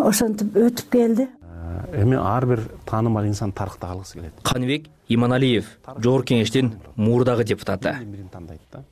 ошентип 0.07 0.57
өтүп 0.57 0.91
келди 0.91 1.29
э, 1.29 2.03
эми 2.03 2.17
ар 2.17 2.47
бир 2.47 2.69
таанымал 2.87 3.27
инсан 3.27 3.53
тарыхты 3.53 3.87
калгысы 3.87 4.19
келет 4.19 4.33
каныбек 4.43 4.89
иманалиев 5.09 5.79
жогорку 5.99 6.33
кеңештин 6.33 6.73
мурдагы 6.97 7.45
депутаты 7.45 7.97
тандайт 8.33 8.61
да 8.73 8.85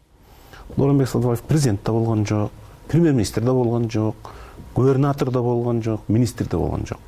дооронбек 0.77 1.09
садырбаев 1.09 1.43
президент 1.43 1.81
да 1.85 1.93
болгон 1.93 2.27
жок 2.27 2.51
премьер 2.89 3.13
министр 3.13 3.41
да 3.41 3.53
болгон 3.53 3.91
жок 3.91 4.15
губернатор 4.75 5.31
да 5.31 5.43
болгон 5.43 5.83
жок 5.83 6.01
министр 6.09 6.45
да 6.45 6.59
болгон 6.59 6.87
жок. 6.87 6.99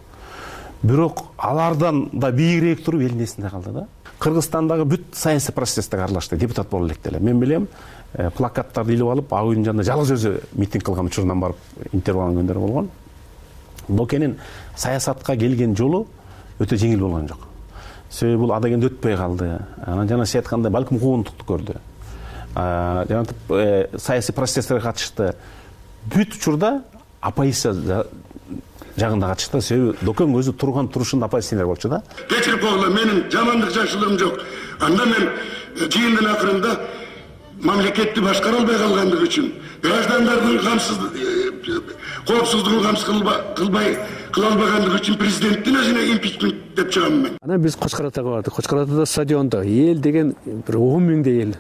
Бирок 0.83 1.23
алардан 1.37 2.09
да 2.13 2.31
бийигирээк 2.33 2.85
туруп 2.85 3.03
элдин 3.03 3.25
эсинде 3.25 3.51
калды 3.51 3.71
да. 3.71 3.87
Кыргызстандагы 4.19 4.85
бүт 4.85 5.03
саясий 5.13 5.53
процесстерге 5.53 6.05
аралашты 6.05 6.37
депутат 6.37 6.69
боло 6.71 6.87
электе 6.87 7.09
эле. 7.11 7.21
Мен 7.21 7.41
билем 7.41 7.69
э, 8.15 8.31
плакаттарды 8.31 8.95
илип 8.95 9.07
алып 9.07 9.33
ак 9.33 9.45
үйдүн 9.45 9.65
жанында 9.65 9.85
жалгыз 9.85 10.13
өзү 10.17 10.35
митинг 10.55 10.85
кылган 10.85 11.07
учурунан 11.07 11.41
барып 11.41 11.57
интервью 11.93 12.23
алган 12.23 12.43
күндөрү 12.43 12.61
болгон. 12.61 12.91
Докенин 13.89 14.37
саясатка 14.77 15.37
келген 15.37 15.77
жолу 15.77 16.07
өтө 16.59 16.77
жеңил 16.77 17.01
болгон 17.01 17.29
жок. 17.29 17.47
Себеби 18.11 18.43
бул 18.43 18.53
адегенде 18.53 18.91
өтпөй 18.91 19.17
калды. 19.17 19.59
Анан 19.87 20.09
жана 20.09 20.27
сиз 20.27 20.43
айткандай 20.43 20.71
балким 20.71 20.99
куугунтукту 20.99 21.47
көрдү 21.47 21.79
жанагынтип 22.55 23.37
э, 23.51 23.89
саясий 23.99 24.33
процесстерге 24.33 24.83
катышты. 24.83 25.35
Бүт 26.07 26.37
учурда 26.37 26.83
оппозиция 27.21 28.05
жагында 28.97 29.29
катышты. 29.33 29.61
Себеби 29.63 29.97
докең 30.03 30.35
өзү 30.37 30.53
турган 30.53 30.89
турушунда 30.89 31.27
оппозиционер 31.27 31.67
болчу 31.67 31.89
да. 31.89 32.03
Кечирип 32.29 32.61
койгула 32.61 32.91
менин 32.91 33.25
жамандык 33.31 33.73
жакшылыгым 33.73 34.19
жок. 34.19 34.41
Анда 34.81 35.07
мен 35.07 35.29
э, 35.29 35.89
жыйындын 35.89 36.29
акырында 36.35 36.77
мамлекетти 37.63 38.21
башкара 38.21 38.59
албай 38.59 38.79
калгандыгы 38.79 39.29
үчүн 39.29 39.53
граждандардын 39.83 40.59
камсыз 40.65 40.99
э, 41.15 41.81
коопсуздугун 42.27 42.85
камсыз 42.85 43.07
кылбай 43.57 43.97
кыла 44.33 44.53
албагандыгы 44.53 44.99
үчүн 44.99 45.19
президенттин 45.21 45.79
өзүнө 45.81 46.07
импичмент 46.17 46.75
деп 46.77 46.91
чыгам 46.93 47.21
мен. 47.23 47.37
Анан 47.43 47.63
биз 47.63 47.77
кочкор 47.77 48.11
атага 48.11 48.37
бардык 48.37 48.55
кочкор 48.55 48.83
атада 48.83 49.07
стадиондо 49.07 49.63
эл 49.63 50.01
деген 50.01 50.35
бир 50.45 50.79
он 50.79 51.07
миңдей 51.07 51.43
эл 51.45 51.55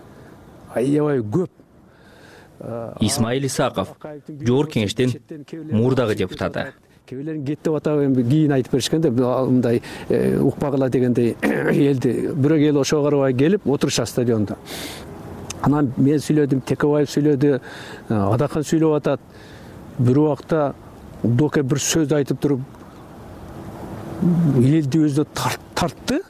аябай 0.74 1.20
көп. 1.20 1.50
Исмаил 3.00 3.44
исаков 3.46 3.96
жогорку 4.28 4.78
кеңештин 4.78 5.12
мурдагы 5.72 6.14
депутаты. 6.14 6.72
кээ 7.06 7.18
бирлерин 7.18 7.44
кет 7.44 7.58
деп 7.64 7.74
атап 7.74 7.98
эми 7.98 8.22
кийин 8.22 8.52
айтып 8.52 8.72
беришкен 8.72 9.00
да 9.00 9.10
мындай 9.10 9.82
э, 10.08 10.38
укпагыла 10.38 10.88
дегендей 10.88 11.36
элди 11.42 12.30
бирок 12.32 12.58
эл 12.58 12.78
ошого 12.78 13.04
карабай 13.04 13.34
келип 13.34 13.66
отурушат 13.66 14.08
стадиондо 14.08 14.56
анан 15.62 15.92
мен 15.96 16.18
сүйлөдүм 16.18 16.62
текебаев 16.66 17.10
сүйлөдү 17.10 17.52
э, 17.56 17.60
адакан 18.14 18.62
сүйлөп 18.66 18.96
атат. 18.98 19.20
Бир 19.98 20.18
убакта 20.18 20.74
доке 21.22 21.62
бир 21.62 21.78
сөз 21.78 22.12
айтып 22.16 22.40
туруп 22.40 22.60
элди 24.58 25.02
өзүнө 25.06 25.26
тартты 25.74 26.22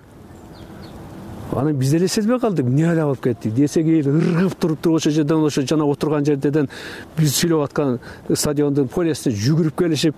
анан 1.56 1.76
биз 1.76 1.90
деле 1.90 2.08
сезбей 2.08 2.38
калдык. 2.38 2.66
Эмне 2.66 2.92
эле 2.92 3.04
болуп 3.04 3.20
кетти? 3.22 3.50
Десе 3.50 3.82
кийин 3.82 4.18
ыргып 4.18 4.54
туруптур 4.54 4.96
ошол 4.96 5.12
жерден 5.12 5.44
ошо 5.44 5.62
жана 5.62 5.84
отурган 5.84 6.24
жерден 6.24 6.68
биз 7.16 7.34
сүйлөп 7.36 7.64
аткан 7.64 7.98
стадиондун 8.32 8.88
полесине 8.88 9.34
жүгүрүп 9.36 9.76
келишип 9.78 10.14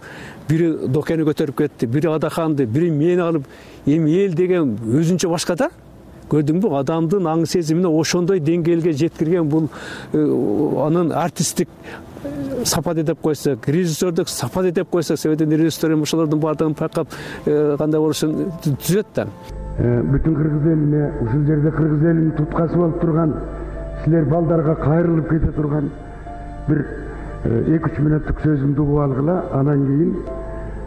бири 0.49 0.73
докени 0.89 1.27
көтөрүп 1.27 1.59
кетти 1.59 1.87
бири 1.87 2.09
адаханды 2.13 2.67
бири 2.67 2.91
мени 2.91 3.21
алып 3.21 3.49
эми 3.87 4.19
эл 4.25 4.35
деген 4.35 4.77
өзүнчө 4.85 5.31
башка 5.31 5.57
да? 5.57 5.71
Көрдүңбү 6.31 6.71
адамдын 6.81 7.27
аң 7.29 7.45
сезимине 7.47 7.89
ошондой 7.89 8.41
деңгээлге 8.41 8.95
жеткирген 8.97 9.49
бул 9.49 9.69
э, 10.13 10.23
анын 10.87 11.13
артисттик 11.13 11.69
сапаты 12.65 13.03
деп 13.03 13.21
койсок 13.21 13.69
режиссердук 13.69 14.29
сапаты 14.29 14.73
деп 14.73 14.89
койсок 14.91 15.19
себеби 15.19 15.57
режиссер 15.57 15.93
эми 15.93 16.03
ошолордун 16.09 16.41
баардыгын 16.41 16.79
байкап 16.79 17.13
э, 17.45 17.77
кандай 17.79 18.01
болушун 18.01 18.51
түзөт 18.65 19.07
да 19.15 19.29
бүтүн 19.79 20.35
кыргыз 20.39 20.67
элине 20.73 21.11
ушул 21.25 21.45
жерде 21.49 21.71
кыргыз 21.71 22.03
элинин 22.11 22.33
туткасы 22.39 22.77
болуп 22.77 23.01
турган 23.01 23.35
силер 24.05 24.25
балдарга 24.31 24.75
кайрылып 24.85 25.29
кете 25.31 25.53
турган 25.53 25.91
бир 26.69 26.85
э, 27.45 27.77
эки 27.77 27.91
үч 27.91 28.01
мүнөттүк 28.07 28.43
сөзүмдү 28.45 28.83
угуп 28.87 29.01
алгыла 29.09 29.41
анан 29.53 29.87
кийин 29.89 30.17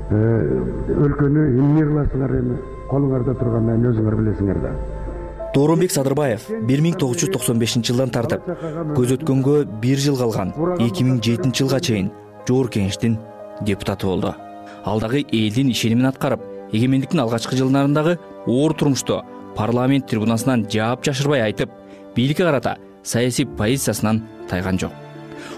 өлкөнү 0.07 1.41
эмне 1.59 1.83
кыласыңар 1.83 2.33
эми? 2.39 2.57
Колуңарда 2.87 3.33
тургандан 3.35 3.83
өзүңөр 3.89 4.15
билесиңер 4.21 4.61
да. 4.63 4.71
Дооронбек 5.51 5.91
садырбаев 5.91 6.45
бир 6.69 6.83
миң 6.85 6.95
тогуз 7.01 7.19
жүз 7.19 7.33
токсон 7.33 7.59
бешинчи 7.59 7.91
жылдан 7.91 8.13
тартып 8.15 8.47
көз 8.95 9.17
өткөнгө 9.17 9.57
бир 9.83 9.99
жыл 9.99 10.15
калган 10.19 10.53
эки 10.79 11.03
миң 11.03 11.19
жетинчи 11.23 11.65
жылга 11.65 11.81
чейин 11.83 12.11
жогорку 12.47 12.77
кеңештин 12.77 13.17
депутаты 13.67 14.07
болду. 14.07 14.33
Ал 14.85 15.01
дагы 15.03 15.25
элдин 15.27 15.73
ишенимин 15.73 16.07
аткарып 16.07 16.39
эгемендиктин 16.71 17.19
алгачкы 17.19 17.57
жылдарындагы 17.59 18.15
оор 18.47 18.73
турмушту 18.73 19.21
парламент 19.55 20.07
трибунасынан 20.07 20.65
жаап 20.71 21.03
жашырбай 21.05 21.41
айтып 21.41 21.69
бийликке 22.15 22.43
карата 22.43 22.77
саясий 23.03 23.45
позициясынан 23.45 24.23
тайган 24.49 24.79
жок. 24.79 24.91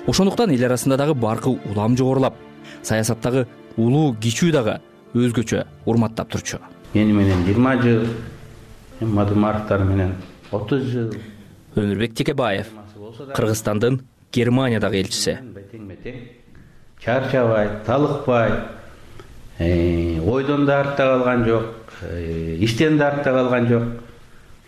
Ошондуктан 0.07 0.51
эл 0.51 0.65
арасында 0.65 0.97
дагы 0.97 1.13
баркы 1.13 1.49
улам 1.69 1.97
жогорулап 1.97 2.35
саясаттагы 2.81 3.47
улуу 3.77 4.15
кичүү 4.15 4.51
дагы 4.51 4.79
өзгөчө 5.13 5.65
урматтап 5.85 6.29
турчу. 6.29 6.59
Мени 6.93 7.13
менен 7.13 7.45
жыйырма 7.45 7.75
жыл 7.81 8.07
мадумаровдор 9.01 9.85
менен 9.85 10.15
отуз 10.51 10.83
жыл. 10.89 11.13
Өмүрбек 11.75 12.15
текебаев 12.17 12.67
кыргызстандын 13.35 14.01
германиядагы 14.33 15.03
элчиси. 15.03 15.37
Теңме 15.69 15.97
тең 16.01 16.17
чарчабай 17.03 17.69
талыкпай 17.85 18.51
э, 19.59 20.19
ойдон 20.19 20.65
да 20.65 20.81
артта 20.81 21.05
калган 21.13 21.45
жок 21.45 21.78
иштен 22.59 22.97
да 22.97 23.07
артта 23.07 23.31
калган 23.31 23.67
жок. 23.67 23.83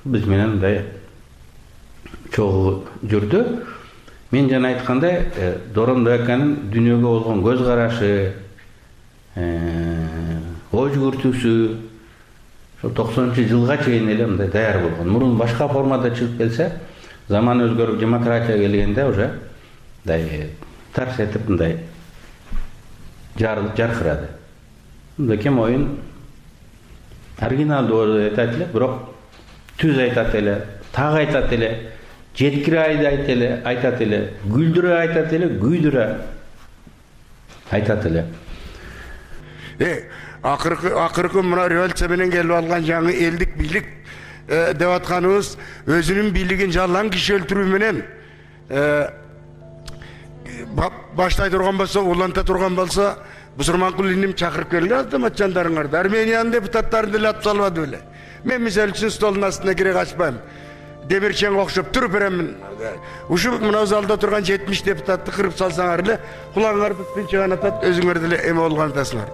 Биз 0.05 0.25
менен 0.25 0.57
мындай 0.57 0.85
чогуу 2.33 2.85
жүрдү. 3.03 3.43
Мен 4.31 4.49
жана 4.49 4.69
айткандай 4.69 5.25
э, 5.35 5.57
аканын 5.75 6.71
дүйнөгө 6.71 7.01
болгон 7.01 7.43
көз 7.43 7.65
карашы 7.65 8.33
ой 10.71 10.91
жүгүртүүсү 10.91 11.51
ошол 12.77 12.93
токсонунчу 12.95 13.43
жылга 13.47 13.77
чейин 13.83 14.09
эле 14.09 14.25
мындай 14.25 14.47
даяр 14.47 14.81
болгон. 14.81 15.09
Мурун 15.09 15.37
башка 15.37 15.67
формада 15.67 16.11
чыгып 16.15 16.37
келсе 16.37 16.71
заман 17.27 17.61
өзгөрүп 17.61 17.99
демократия 17.99 18.57
келгенде 18.57 19.05
уже 19.05 19.31
мындай 20.05 20.49
тарс 20.93 21.19
этип 21.19 21.49
мындай 21.49 21.77
жаркырады. 23.37 24.27
Мындайке 25.17 25.49
моюн 25.49 25.99
оригиналдуу 27.39 28.01
айтат 28.23 28.55
эле 28.55 28.67
бирок 28.73 28.99
түз 29.77 29.97
айтат 29.99 30.35
эле 30.35 30.57
так 30.91 31.15
айтат 31.15 31.51
эле 31.53 31.91
жеткире 32.35 32.79
айдайт 32.79 33.29
эле 33.29 33.61
айтат 33.65 34.01
эле 34.01 34.21
күлдүрө 34.47 34.93
айтат 34.99 35.33
эле 35.33 35.49
күйдүрө 35.59 36.05
айтат 37.71 38.05
эле. 38.05 38.25
Акыркы 40.43 40.89
акыркы 40.89 41.41
мына 41.41 41.67
революция 41.69 42.09
менен 42.09 42.31
келип 42.31 42.51
алган 42.51 42.83
жаңы 42.85 43.13
элдик 43.13 43.55
бийлик 43.57 43.85
э, 44.47 44.73
деп 44.73 44.89
атканыбыз 44.89 45.55
өзүнүн 45.85 46.31
бийлигин 46.33 46.73
жалаң 46.73 47.11
киши 47.13 47.35
өлтүрүү 47.37 47.67
менен 47.69 48.01
э, 48.69 49.09
баштай 51.15 51.49
турган 51.53 51.77
болсо 51.77 52.01
уланта 52.01 52.43
турган 52.43 52.75
болсо 52.75 53.15
бусурманкул 53.57 54.11
иним 54.11 54.33
чакырып 54.33 54.71
келгиле 54.71 55.01
автоматчандарыңарды 55.01 55.97
армениянын 55.99 56.51
депутаттарын 56.55 57.11
деле 57.11 57.31
алып 57.31 57.43
салбады 57.43 57.85
беле. 57.85 58.01
Мен 58.43 58.63
мисалы 58.63 58.95
үчүн 58.95 59.11
столдун 59.11 59.43
астына 59.43 59.75
кире 59.75 59.93
качпайм. 59.93 60.39
Демирченге 61.09 61.61
окшоп 61.61 61.91
туруп 61.91 62.11
беремин. 62.13 62.55
Ушу 63.29 63.51
мына 63.59 63.85
залда 63.85 64.17
турган 64.17 64.45
жетимиш 64.45 64.83
депутатты 64.83 65.31
кырып 65.31 65.57
салсаңар 65.57 66.05
эле 66.05 66.19
кулагыңар 66.55 66.97
бүткүн 66.99 67.29
чыган 67.31 67.57
атат 67.57 67.85
өзүңөр 67.85 68.21
деле 68.23 68.41
эме 68.45 68.59
болгон 68.61 68.93
атасыңар 68.93 69.31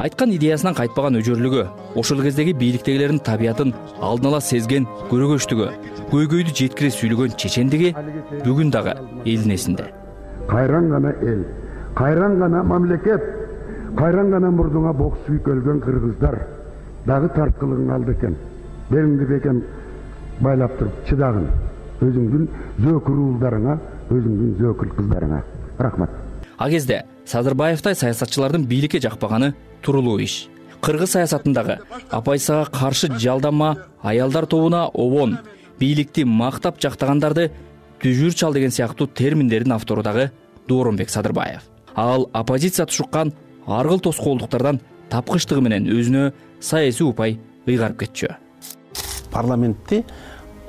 айткан 0.00 0.32
идеясынан 0.34 0.74
кайтпаган 0.74 1.18
өжөрлүгү 1.20 1.62
ошол 2.00 2.22
кездеги 2.24 2.54
бийликтегилердин 2.62 3.20
табиятын 3.26 3.72
алдын 4.08 4.30
ала 4.30 4.40
сезген 4.44 4.86
көрөгөчтүгү 5.10 5.68
көйгөйдү 6.12 6.54
жеткире 6.60 6.90
сүйлөгөн 6.96 7.36
чечендиги 7.42 7.92
бүгүн 8.44 8.72
дагы 8.74 8.96
элдин 9.24 9.54
эсинде 9.56 9.90
кайран 10.48 10.90
гана 10.94 11.12
эл 11.32 11.44
кайран 11.94 12.38
гана 12.38 12.62
мамлекет 12.62 13.22
кайран 13.96 14.30
гана 14.30 14.50
мурдуңа 14.50 14.92
бок 14.96 15.18
сүйүп 15.26 15.48
өлгөн 15.54 15.80
кыргыздар 15.84 16.38
дагы 17.06 17.28
тарткылыгың 17.34 17.88
калды 17.88 18.12
экен. 18.12 18.36
Белиңди 18.90 19.26
бекем 19.28 19.62
байлап 20.40 20.76
туруп 20.78 21.04
чыдагын. 21.08 21.48
Өзүңдүн 22.00 22.46
зөөкүр 22.80 23.18
уулдарыңа 23.24 23.76
өзүңдүн 24.10 24.54
зөөкүр 24.60 24.94
кыздарыңа. 24.96 25.42
Рахмат. 25.78 26.10
Ал 26.58 26.70
кезде 26.70 27.04
садырбаевтай 27.26 27.94
саясатчылардын 27.94 28.66
бийликке 28.68 29.00
жакпаганы 29.00 29.54
туруулуу 29.82 30.18
иш. 30.20 30.48
Кыргыз 30.80 31.12
саясатындагы 31.12 31.78
апайсага 32.10 32.70
каршы 32.72 33.12
жалданма 33.18 33.76
аялдар 34.02 34.46
тобуна 34.46 34.86
обон 34.94 35.38
бийликти 35.80 36.24
мактап 36.24 36.80
жактагандарды 36.80 37.50
түжүр 38.00 38.34
чал 38.34 38.54
деген 38.54 38.70
сыяктуу 38.70 39.06
терминдердин 39.06 39.72
автору 39.72 40.02
дагы 40.02 40.30
дооронбек 40.68 41.10
садырбаев 41.10 41.68
ал 41.94 42.28
оппозиция 42.32 42.86
тушуккан 42.86 43.32
ар 43.66 43.88
кыл 43.88 44.00
тоскоолдуктардан 44.00 44.80
тапкычтыгы 45.10 45.60
менен 45.60 45.88
өзүнө 45.90 46.32
саясий 46.60 47.06
упай 47.06 47.38
ыйгарып 47.66 47.98
кетчү. 48.04 48.34
Парламентти 49.30 50.04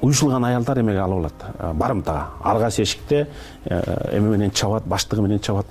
уюшулган 0.01 0.45
аялдар 0.45 0.81
эмеге 0.81 0.99
алып 0.99 1.19
алат. 1.19 1.45
Барымтага 1.77 2.27
ар 2.43 2.60
кайсы 2.60 2.84
эшикте 2.84 3.27
э, 3.65 4.17
эме 4.17 4.38
менен 4.38 4.51
чабат 4.51 4.86
баштыгы 4.86 5.21
менен 5.21 5.39
чабат 5.39 5.67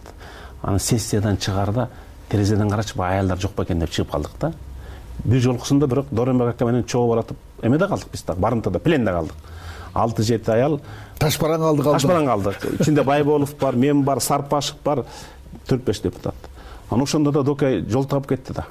анан 0.62 0.78
сессиядан 0.78 1.36
чыгаарда 1.36 1.88
терезеден 2.28 2.70
карачып 2.70 3.00
аялдар 3.00 3.38
жокпу 3.40 3.62
экен 3.62 3.80
деп 3.80 3.90
чыгып 3.90 4.10
калдык 4.10 4.38
да 4.40 4.52
бир 5.24 5.40
жолкусунда 5.40 5.86
бирок 5.86 6.06
дооронбек 6.10 6.54
ака 6.54 6.64
менен 6.64 6.84
чогуу 6.84 7.10
баратып 7.10 7.36
эмеде 7.62 7.86
калдык 7.86 8.10
биз 8.12 8.22
дагы. 8.22 8.40
Барымтада 8.40 8.78
пленде 8.78 9.10
калдык. 9.10 9.34
Алты 9.94 10.22
жети 10.22 10.50
аял. 10.50 10.80
Ташбараң 11.18 11.60
калды 11.60 11.82
калды 11.82 11.98
ташбараң 11.98 12.26
калдык. 12.26 12.66
Ичинде 12.80 13.02
байболов 13.02 13.54
бар 13.60 13.74
мен 13.74 14.02
бар 14.04 14.20
сарпашев 14.20 14.76
бар 14.84 15.04
төрт 15.66 15.84
беш 15.84 16.00
депутат. 16.00 16.34
Анан 16.90 17.02
ошондо 17.02 17.32
да 17.32 17.42
докей 17.42 17.84
жол 17.88 18.04
таап 18.04 18.26
кетти 18.26 18.52
да. 18.52 18.66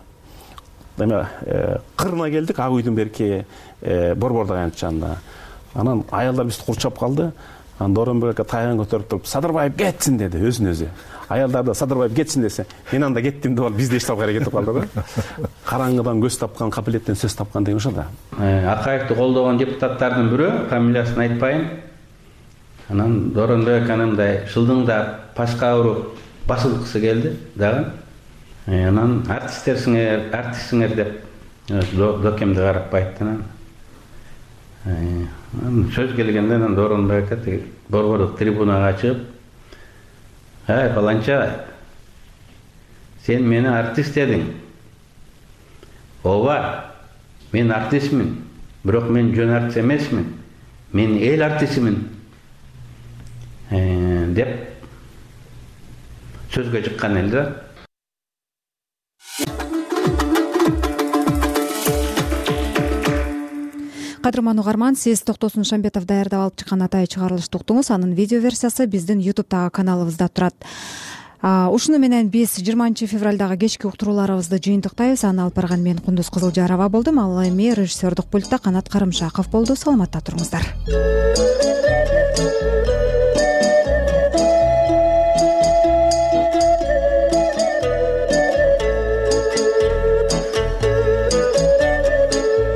Эме 0.98 1.28
э, 1.42 1.78
кырына 1.96 2.30
келдик 2.30 2.60
ак 2.60 2.72
үйдүн 2.72 2.96
берки 2.96 3.46
э, 3.82 4.15
борбордук 4.15 4.58
аянт 4.58 4.80
жанында 4.80 5.18
анан 5.74 6.04
аялдар 6.12 6.46
бизди 6.46 6.65
курчап 6.65 7.00
калды. 7.00 7.32
Анан 7.80 7.94
дооронбек 7.94 8.34
ака 8.34 8.44
таягын 8.44 8.82
көтөрүп 8.82 9.08
туруп 9.08 9.28
садырбаев 9.28 9.78
кетсин 9.78 10.18
деди 10.18 10.38
өзүнө 10.38 10.74
өзү 10.74 10.89
аялдар 11.30 11.63
да 11.63 11.74
садырбаев 11.74 12.13
кетсин! 12.13 12.42
десе 12.42 12.65
мен 12.92 13.04
анда 13.04 13.22
кеттим! 13.22 13.56
деп 13.56 13.65
алып 13.65 13.78
бизди 13.78 13.98
эчтапка 13.98 14.24
эле 14.26 14.39
кетип 14.39 14.54
калды 14.54 14.74
да. 14.74 15.04
Караңгыдан 15.65 16.22
көз 16.24 16.39
тапкан 16.42 16.72
капилеттен 16.72 17.15
сөз 17.15 17.38
тапкан 17.38 17.63
деген 17.63 17.78
ошо 17.78 17.92
да. 17.92 18.08
Э, 18.39 18.68
акаевди 18.74 19.15
колдогон 19.15 19.58
депутаттардын 19.58 20.30
бирөө 20.34 20.70
фамилиясын 20.70 21.20
айтпайм. 21.20 21.68
Анан 22.89 23.30
дооронбек 23.34 23.84
аканы 23.84 24.08
мындай 24.08 24.42
шылдыңдап 24.50 25.36
пашка 25.36 25.76
уруп 25.78 26.18
басылткысы 26.50 27.02
келди 27.02 27.38
дагы. 27.56 27.92
Э, 28.66 28.90
анан 28.90 29.24
артисттерсиңер 29.30 30.30
артистсиңер 30.34 30.96
деп 30.96 31.90
докемди 31.96 32.60
карап 32.60 32.94
айтты 32.94 33.24
анан. 33.24 33.44
Э, 34.86 35.26
сөз 35.96 36.16
келгенде 36.16 36.56
анан 36.56 36.76
дооронбек 36.76 37.26
ака 37.26 37.38
тиги 37.38 37.64
борбордук 37.90 38.38
трибунага 38.38 38.94
чыгып 39.02 39.26
эй 40.68 40.94
баланча 40.94 41.66
сен 43.26 43.48
мени 43.50 43.68
артист 43.68 44.14
дедиң 44.14 44.46
ооба 46.24 46.86
мен 47.52 47.72
артистмин 47.72 48.36
бирок 48.84 49.10
мен 49.10 49.34
жөн 49.36 49.56
артист 49.58 49.78
эмесмин 49.78 50.28
мен 50.94 51.18
эл 51.18 51.44
артистимин 51.44 52.08
э, 53.72 54.26
деп 54.30 54.48
сөзгө 56.54 56.82
чыккан 56.86 57.18
эле 57.18 57.32
да. 57.32 57.44
Кадырман 64.20 64.60
угарман 64.60 64.96
сиз 64.96 65.22
токтосун 65.24 65.64
шамбетов 65.64 66.06
даярдап 66.06 66.42
алып 66.42 66.58
чыккан 66.60 66.82
атайы 66.86 67.08
чыгарылышты 67.08 67.58
уктуңуз 67.58 67.90
анын 67.96 68.14
видео 68.14 68.40
версиясы 68.44 68.86
биздин 68.86 69.20
ютубтагы 69.24 69.72
каналыбызда 69.72 70.28
турат. 70.28 70.54
Ушуну 71.42 72.00
менен 72.04 72.28
биз 72.28 72.58
жыйырманчы 72.60 73.08
февралдагы 73.08 73.58
кечки 73.58 73.88
уктурууларыбызды 73.88 74.60
жыйынтыктайбыз. 74.60 75.24
Аны 75.24 75.46
алып 75.46 75.56
барган 75.56 75.82
мен 75.82 75.98
кундуз 76.04 76.30
кызылжарова 76.30 76.90
болдум. 76.90 77.20
Ал 77.20 77.40
эми 77.48 77.72
режиссердук 77.72 78.28
пультта 78.28 78.60
канат 78.60 78.90
карымшаков 78.90 79.50
болду. 79.50 79.78
Саламатта 79.78 80.20
туруңуздар 80.20 80.68